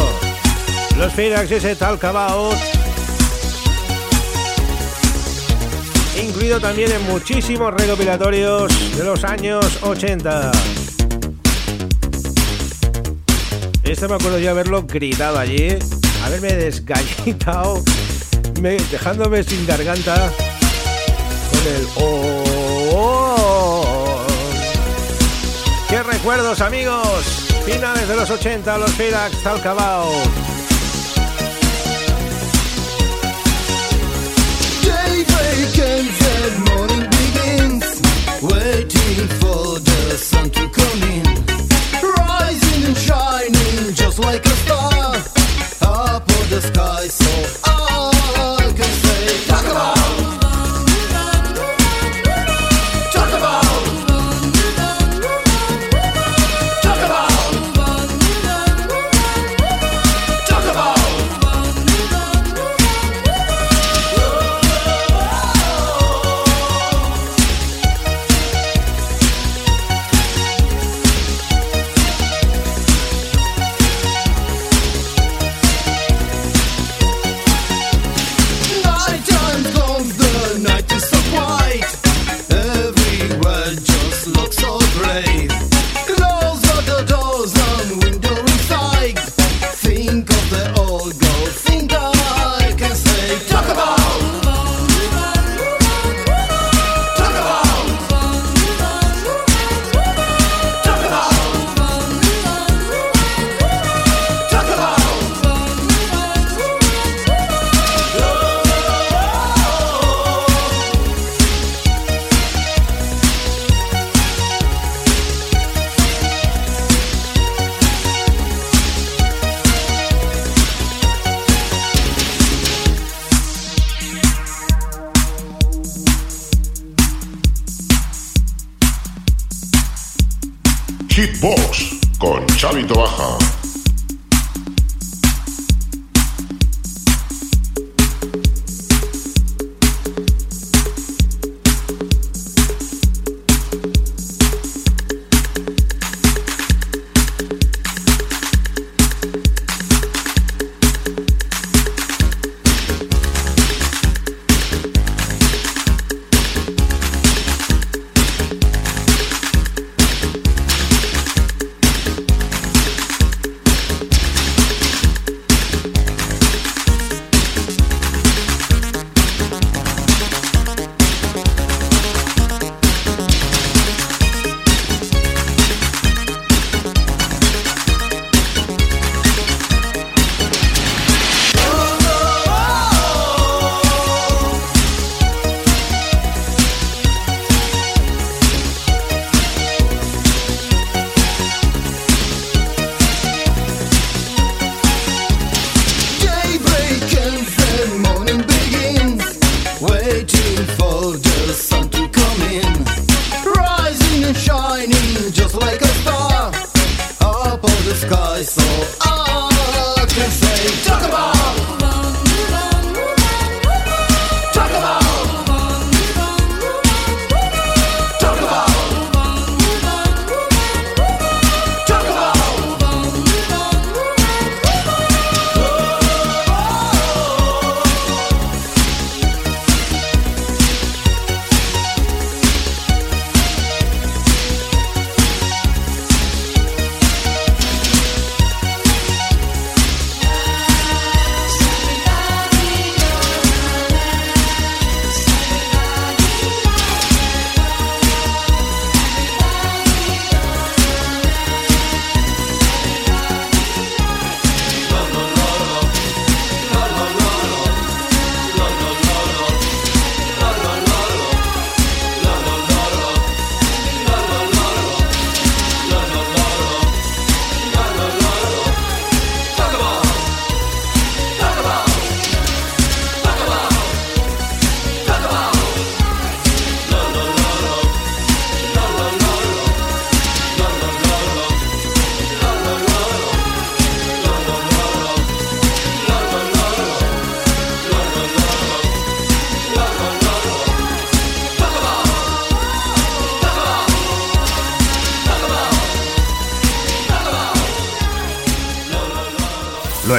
Los 1.00 1.12
Firax 1.12 1.50
ese 1.50 1.76
Talcabout. 1.76 2.56
Incluido 6.24 6.60
también 6.60 6.92
en 6.92 7.02
muchísimos 7.08 7.74
recopilatorios 7.74 8.96
de 8.96 9.04
los 9.04 9.24
años 9.24 9.66
80. 9.82 10.52
Este 13.86 14.08
me 14.08 14.14
acuerdo 14.14 14.38
yo 14.38 14.52
haberlo 14.52 14.84
gritado 14.84 15.40
allí, 15.40 15.70
haberme 16.24 16.54
desgallitado, 16.54 17.82
me- 18.62 18.78
dejándome 18.92 19.42
sin 19.42 19.66
garganta 19.66 20.30
con 21.50 21.74
el 21.74 21.88
oh. 21.96 24.22
¡Qué 25.90 26.04
recuerdos, 26.04 26.62
amigos! 26.62 27.39
Finales 27.72 28.08
de 28.08 28.16
los 28.16 28.30
80, 28.32 28.78
los 28.80 28.92
Firax 28.94 29.44
begins, 37.12 38.02
waiting 38.42 39.28
for 39.40 39.80
the 39.80 40.18
sun 40.18 40.50
to 40.50 40.68
come 40.70 41.04
in. 41.04 41.24
Rising 42.02 42.86
and 42.88 42.98
shining 42.98 43.94
just 43.94 44.18
like 44.18 44.44
a 44.46 44.56
star, 44.66 45.16
up 45.84 46.24
on 46.28 46.50
the 46.50 46.62
sky. 46.62 47.08
So 47.08 47.69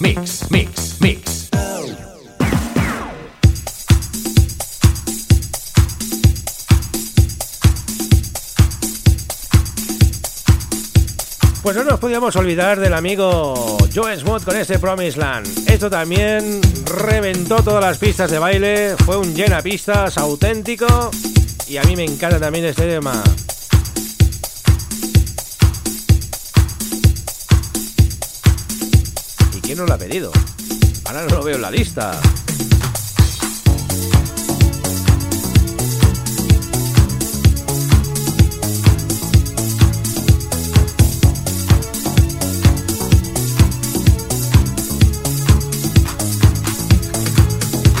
Mix, 0.00 0.50
Mix, 0.50 1.00
Mix. 1.00 1.48
Pues 11.62 11.74
no 11.74 11.82
nos 11.82 11.98
podíamos 11.98 12.36
olvidar 12.36 12.78
del 12.78 12.94
amigo 12.94 13.78
Joe 13.92 14.16
Smooth 14.16 14.44
con 14.44 14.56
este 14.56 14.78
Promised 14.78 15.18
Land. 15.18 15.68
Esto 15.68 15.90
también 15.90 16.60
reventó 16.84 17.56
todas 17.62 17.82
las 17.82 17.98
pistas 17.98 18.30
de 18.30 18.38
baile, 18.38 18.96
fue 19.04 19.16
un 19.16 19.34
llena 19.34 19.62
pistas 19.62 20.16
auténtico 20.18 21.10
y 21.66 21.78
a 21.78 21.82
mí 21.82 21.96
me 21.96 22.04
encanta 22.04 22.38
también 22.38 22.66
este 22.66 22.86
tema. 22.86 23.22
Quién 29.66 29.78
nos 29.78 29.88
lo 29.88 29.94
ha 29.94 29.98
pedido? 29.98 30.30
Ahora 31.06 31.24
no 31.24 31.36
lo 31.36 31.42
veo 31.42 31.56
en 31.56 31.62
la 31.62 31.70
lista. 31.72 32.12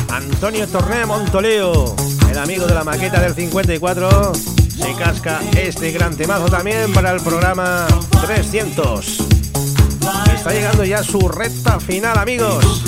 Antonio 0.08 0.68
Torné 0.68 1.04
Montoleo, 1.04 1.96
el 2.30 2.38
amigo 2.38 2.66
de 2.66 2.74
la 2.74 2.84
maqueta 2.84 3.20
del 3.20 3.34
54, 3.34 4.34
se 4.34 4.94
casca 4.94 5.40
este 5.56 5.90
gran 5.90 6.16
temazo 6.16 6.46
también 6.46 6.92
para 6.92 7.10
el 7.10 7.20
programa 7.20 7.88
300. 8.24 9.25
Está 10.46 10.54
llegando 10.60 10.84
ya 10.84 11.02
su 11.02 11.28
recta 11.28 11.80
final, 11.80 12.16
amigos. 12.16 12.84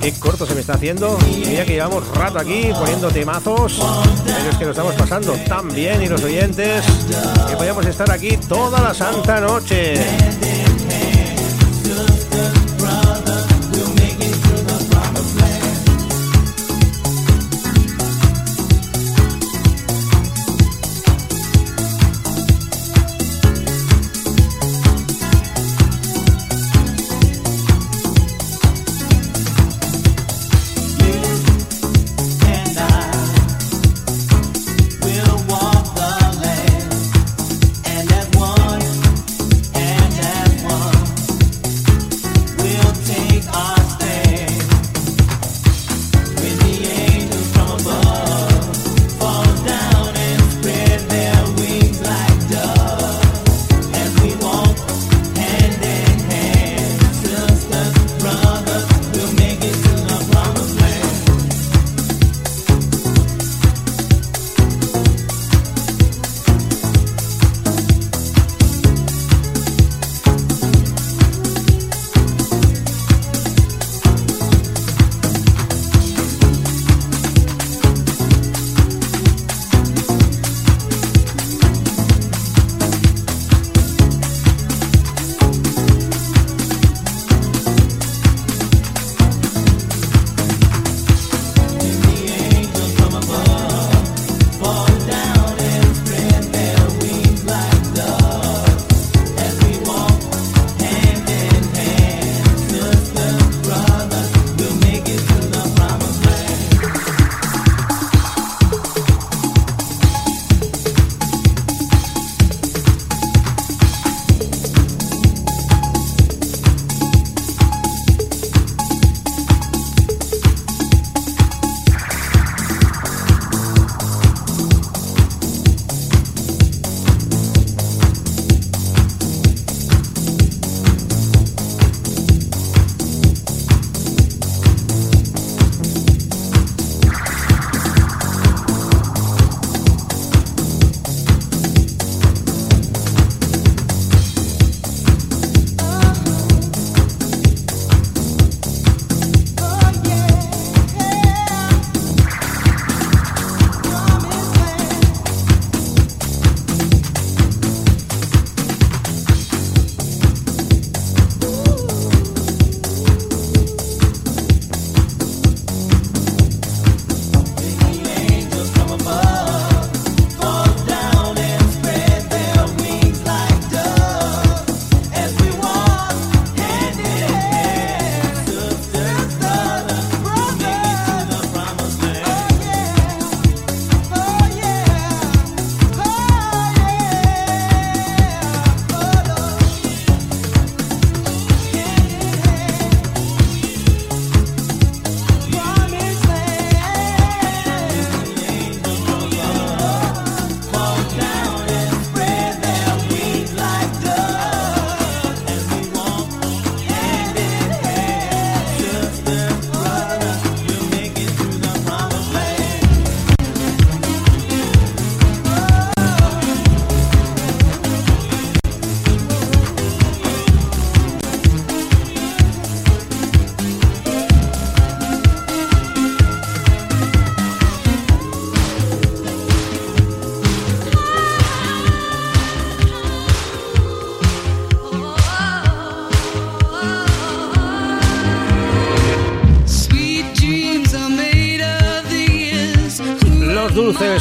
Qué 0.00 0.12
corto 0.20 0.46
se 0.46 0.54
me 0.54 0.60
está 0.60 0.74
haciendo. 0.74 1.18
Mira 1.48 1.64
que 1.64 1.72
llevamos 1.72 2.06
rato 2.14 2.38
aquí 2.38 2.68
poniendo 2.72 3.10
temazos, 3.10 3.82
pero 4.24 4.50
es 4.50 4.56
que 4.56 4.64
lo 4.66 4.70
estamos 4.70 4.94
pasando 4.94 5.32
tan 5.48 5.68
bien 5.74 6.00
y 6.00 6.06
los 6.06 6.22
oyentes 6.22 6.84
que 7.50 7.56
podíamos 7.56 7.84
estar 7.86 8.08
aquí 8.12 8.36
toda 8.36 8.80
la 8.80 8.94
santa 8.94 9.40
noche. 9.40 9.94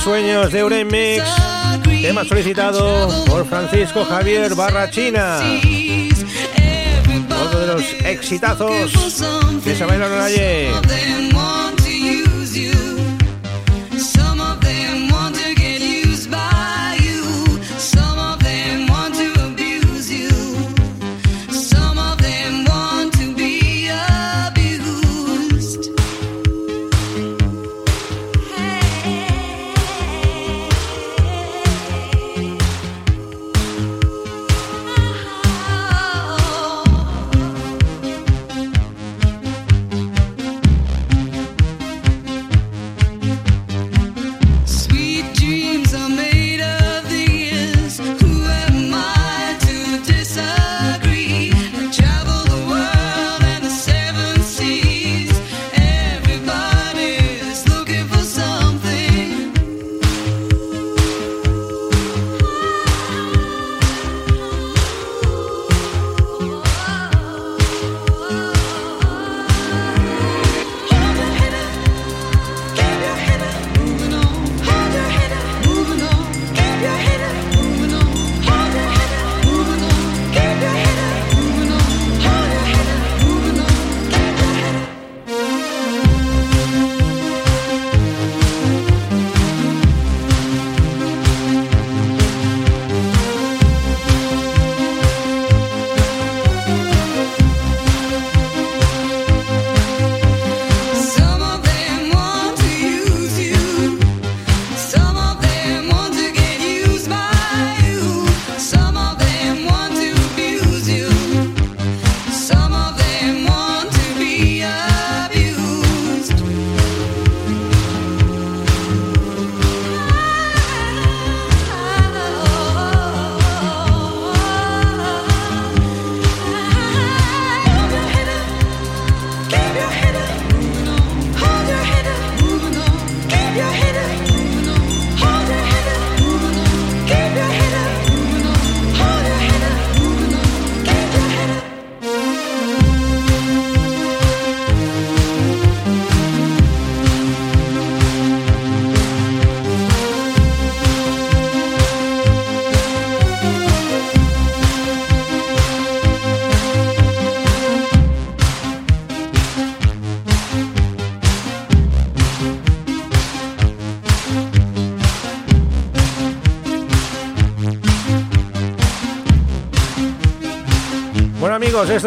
Sueños 0.06 0.52
de 0.52 0.60
Euremix. 0.60 1.24
Tema 2.04 2.24
solicitado 2.26 3.26
por 3.26 3.44
Francisco 3.48 4.06
Javier 4.06 4.54
Barrachina. 4.54 5.40
Otro 7.44 7.60
de 7.60 7.68
los 7.68 7.84
exitazos 8.06 8.94
que 9.64 9.76
se 9.76 9.84
bailaron 9.84 10.22
ayer. 10.22 10.72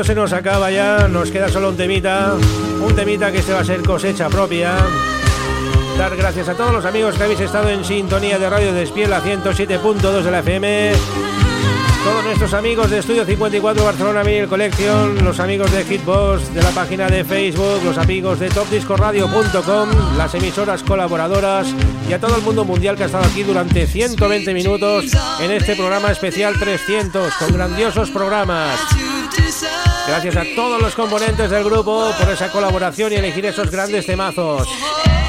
Esto 0.01 0.13
se 0.13 0.15
nos 0.15 0.33
acaba 0.33 0.71
ya, 0.71 1.09
nos 1.09 1.29
queda 1.33 1.49
solo 1.49 1.71
un 1.71 1.77
temita, 1.77 2.35
un 2.81 2.95
temita 2.95 3.33
que 3.33 3.39
este 3.39 3.53
va 3.53 3.61
a 3.61 3.65
ser 3.65 3.83
cosecha 3.83 4.29
propia. 4.29 4.77
Dar 5.99 6.17
gracias 6.17 6.49
a 6.49 6.55
todos 6.55 6.73
los 6.73 6.85
amigos 6.85 7.17
que 7.17 7.25
habéis 7.25 7.41
estado 7.41 7.69
en 7.69 7.85
sintonía 7.85 8.39
de 8.39 8.49
Radio 8.49 8.73
Despiel 8.73 9.13
a 9.13 9.21
107.2 9.21 10.23
de 10.23 10.31
la 10.31 10.39
FM. 10.39 10.93
Todos 12.05 12.25
nuestros 12.25 12.55
amigos 12.55 12.91
de 12.91 13.01
Estudio 13.01 13.25
54 13.25 13.85
Barcelona 13.85 14.23
Vinyl 14.23 14.47
Collection, 14.47 15.25
los 15.25 15.41
amigos 15.41 15.73
de 15.73 15.85
Hitbox, 15.85 16.55
de 16.55 16.63
la 16.63 16.71
página 16.71 17.09
de 17.09 17.25
Facebook, 17.25 17.83
los 17.85 17.99
amigos 17.99 18.39
de 18.39 18.51
topdiscoradio.com, 18.51 19.89
las 20.17 20.33
emisoras 20.33 20.85
colaboradoras 20.85 21.67
y 22.09 22.13
a 22.13 22.21
todo 22.21 22.37
el 22.37 22.43
mundo 22.43 22.65
mundial 22.65 22.97
que 22.97 23.03
ha 23.03 23.07
estado 23.07 23.25
aquí 23.25 23.43
durante 23.43 23.85
120 23.89 24.55
minutos 24.55 25.07
en 25.41 25.51
este 25.51 25.75
programa 25.75 26.13
especial 26.13 26.55
300 26.57 27.35
con 27.35 27.53
grandiosos 27.53 28.11
programas. 28.11 28.79
Gracias 30.09 30.37
a 30.37 30.45
todos 30.57 30.81
los 30.81 30.95
componentes 30.95 31.51
del 31.51 31.65
grupo 31.65 32.11
por 32.19 32.31
esa 32.31 32.51
colaboración 32.51 33.13
y 33.13 33.17
elegir 33.17 33.45
esos 33.45 33.71
grandes 33.71 34.07
temazos. 34.07 34.67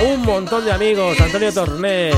Un 0.08 0.22
montón 0.22 0.64
de 0.64 0.72
amigos, 0.72 1.20
Antonio 1.20 1.54
Torné, 1.54 2.12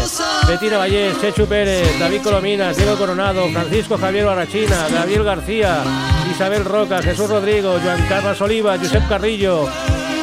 Betina 0.47 0.77
Vallés, 0.77 1.19
Chechu 1.19 1.47
Pérez, 1.47 1.97
David 1.99 2.21
Colominas, 2.21 2.77
Diego 2.77 2.95
Coronado, 2.95 3.49
Francisco 3.49 3.97
Javier 3.97 4.25
Barrachina, 4.25 4.87
Gabriel 4.89 5.23
García, 5.23 5.83
Isabel 6.31 6.63
Roca, 6.63 7.01
Jesús 7.01 7.27
Rodrigo, 7.27 7.79
Joan 7.83 8.05
Carlos 8.07 8.39
Oliva, 8.41 8.77
Josep 8.77 9.09
Carrillo, 9.09 9.67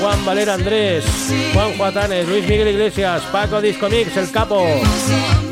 Juan 0.01 0.24
Valera 0.24 0.55
Andrés, 0.55 1.05
Juan 1.52 1.77
Juatanes, 1.77 2.28
Luis 2.28 2.47
Miguel 2.47 2.69
Iglesias, 2.69 3.23
Paco 3.32 3.60
Discomix, 3.60 4.16
El 4.16 4.31
Capo, 4.31 4.65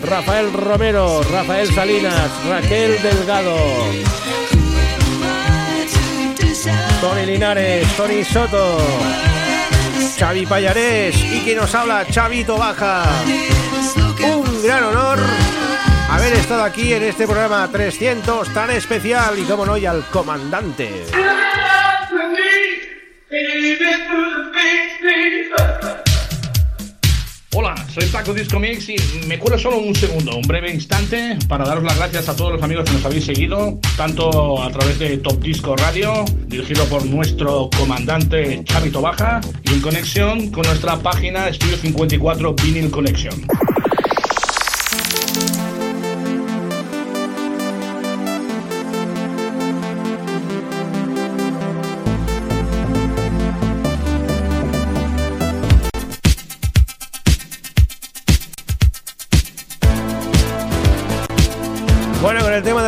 Rafael 0.05 0.53
Romero, 0.53 1.21
Rafael 1.33 1.67
Salinas, 1.75 2.31
Raquel 2.49 3.03
Delgado. 3.03 3.57
Tony 7.01 7.27
Linares, 7.27 7.87
Tony 7.97 8.25
Soto, 8.25 8.79
Xavi 10.19 10.47
Payarés 10.47 11.17
y 11.17 11.45
que 11.45 11.55
nos 11.55 11.75
habla 11.75 12.07
Chavito 12.11 12.57
Baja. 12.57 13.05
Un 14.25 14.63
gran 14.63 14.85
honor 14.85 15.19
haber 16.11 16.33
estado 16.35 16.65
aquí 16.65 16.95
en 16.95 17.03
este 17.03 17.27
programa 17.27 17.69
300 17.71 18.53
tan 18.53 18.71
especial 18.71 19.39
y 19.39 19.43
como 19.43 19.67
no 19.67 19.77
y 19.77 19.87
al 19.87 20.05
comandante. 20.07 21.05
Soy 27.97 28.05
Paco 28.09 28.35
Disco 28.35 28.59
Mix 28.59 28.91
y 28.91 28.97
me 29.27 29.39
cuelo 29.39 29.59
solo 29.59 29.79
un 29.79 29.95
segundo, 29.95 30.37
un 30.37 30.43
breve 30.43 30.71
instante, 30.71 31.39
para 31.49 31.65
daros 31.65 31.83
las 31.83 31.97
gracias 31.97 32.29
a 32.29 32.37
todos 32.37 32.53
los 32.53 32.63
amigos 32.63 32.85
que 32.85 32.93
nos 32.93 33.05
habéis 33.07 33.25
seguido, 33.25 33.79
tanto 33.97 34.63
a 34.63 34.71
través 34.71 34.99
de 34.99 35.17
Top 35.17 35.41
Disco 35.41 35.75
Radio, 35.77 36.27
dirigido 36.47 36.85
por 36.91 37.07
nuestro 37.07 37.71
comandante 37.75 38.63
Chavito 38.65 39.01
Baja, 39.01 39.41
y 39.63 39.73
en 39.73 39.81
conexión 39.81 40.51
con 40.51 40.67
nuestra 40.67 40.99
página 40.99 41.49
Estudio 41.49 41.79
54 41.79 42.55
Vinyl 42.55 42.91
Connection. 42.91 43.47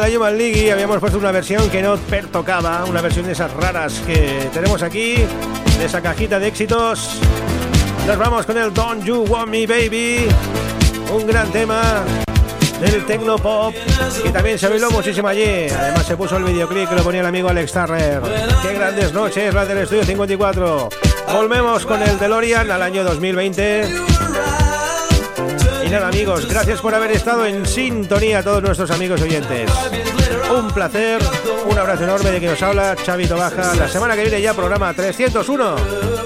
La 0.08 0.16
Human 0.16 0.38
League 0.38 0.72
habíamos 0.72 0.98
puesto 0.98 1.18
una 1.18 1.32
versión 1.32 1.68
que 1.70 1.82
no 1.82 1.96
pertocaba, 1.96 2.84
una 2.84 3.00
versión 3.00 3.26
de 3.26 3.32
esas 3.32 3.52
raras 3.52 4.00
que 4.06 4.48
tenemos 4.52 4.82
aquí, 4.82 5.16
de 5.78 5.84
esa 5.84 6.00
cajita 6.00 6.38
de 6.38 6.48
éxitos. 6.48 7.18
Nos 8.06 8.16
vamos 8.16 8.46
con 8.46 8.56
el 8.56 8.72
Don't 8.72 9.04
You 9.04 9.24
Want 9.28 9.48
Me 9.48 9.66
Baby, 9.66 10.28
un 11.12 11.26
gran 11.26 11.50
tema 11.50 12.04
del 12.80 13.04
Tecno 13.06 13.36
Pop 13.36 13.74
que 14.22 14.30
también 14.30 14.58
se 14.58 14.68
bailó 14.68 14.90
muchísimo 14.90 15.28
allí. 15.28 15.68
Además 15.68 16.06
se 16.06 16.16
puso 16.16 16.36
el 16.36 16.44
videoclip 16.44 16.88
que 16.88 16.94
lo 16.94 17.02
ponía 17.02 17.20
el 17.20 17.26
amigo 17.26 17.48
Alex 17.48 17.72
Turner. 17.72 18.22
Qué 18.62 18.74
grandes 18.74 19.12
noches 19.12 19.52
las 19.52 19.68
del 19.68 19.78
Estudio 19.78 20.04
54. 20.04 20.88
Volvemos 21.32 21.84
con 21.84 22.02
el 22.02 22.18
DeLorean 22.18 22.70
al 22.70 22.82
año 22.82 23.04
2020. 23.04 23.88
Y 25.90 25.94
amigos, 25.94 26.46
gracias 26.46 26.82
por 26.82 26.94
haber 26.94 27.12
estado 27.12 27.46
en 27.46 27.64
sintonía 27.64 28.40
a 28.40 28.42
todos 28.42 28.62
nuestros 28.62 28.90
amigos 28.90 29.22
oyentes. 29.22 29.70
Un 30.54 30.70
placer, 30.70 31.18
un 31.64 31.78
abrazo 31.78 32.04
enorme 32.04 32.30
de 32.30 32.40
que 32.40 32.46
nos 32.46 32.62
habla 32.62 32.94
Chavito 32.94 33.36
Baja. 33.36 33.74
La 33.74 33.88
semana 33.88 34.14
que 34.14 34.20
viene 34.20 34.42
ya 34.42 34.52
programa 34.52 34.92
301. 34.92 35.76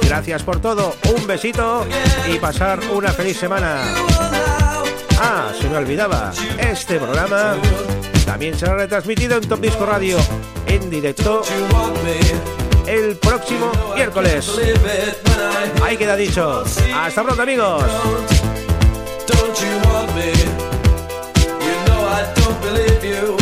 Gracias 0.02 0.42
por 0.42 0.60
todo, 0.60 0.96
un 1.14 1.26
besito 1.28 1.86
y 2.28 2.40
pasar 2.40 2.80
una 2.92 3.12
feliz 3.12 3.38
semana. 3.38 3.82
Ah, 5.20 5.52
se 5.58 5.68
me 5.68 5.76
olvidaba, 5.76 6.32
este 6.58 6.98
programa 6.98 7.54
también 8.26 8.58
será 8.58 8.74
retransmitido 8.74 9.36
en 9.36 9.48
Top 9.48 9.60
Disco 9.60 9.86
Radio 9.86 10.18
en 10.66 10.90
directo 10.90 11.42
el 12.88 13.16
próximo 13.16 13.70
miércoles. 13.94 14.50
Ahí 15.84 15.96
queda 15.96 16.16
dicho. 16.16 16.64
Hasta 16.96 17.22
pronto 17.22 17.42
amigos. 17.42 17.84
You 19.60 19.76
want 19.84 20.14
me? 20.16 20.32
You 21.66 21.74
know 21.86 22.00
I 22.08 22.32
don't 22.36 22.60
believe 22.62 23.04
you 23.04 23.41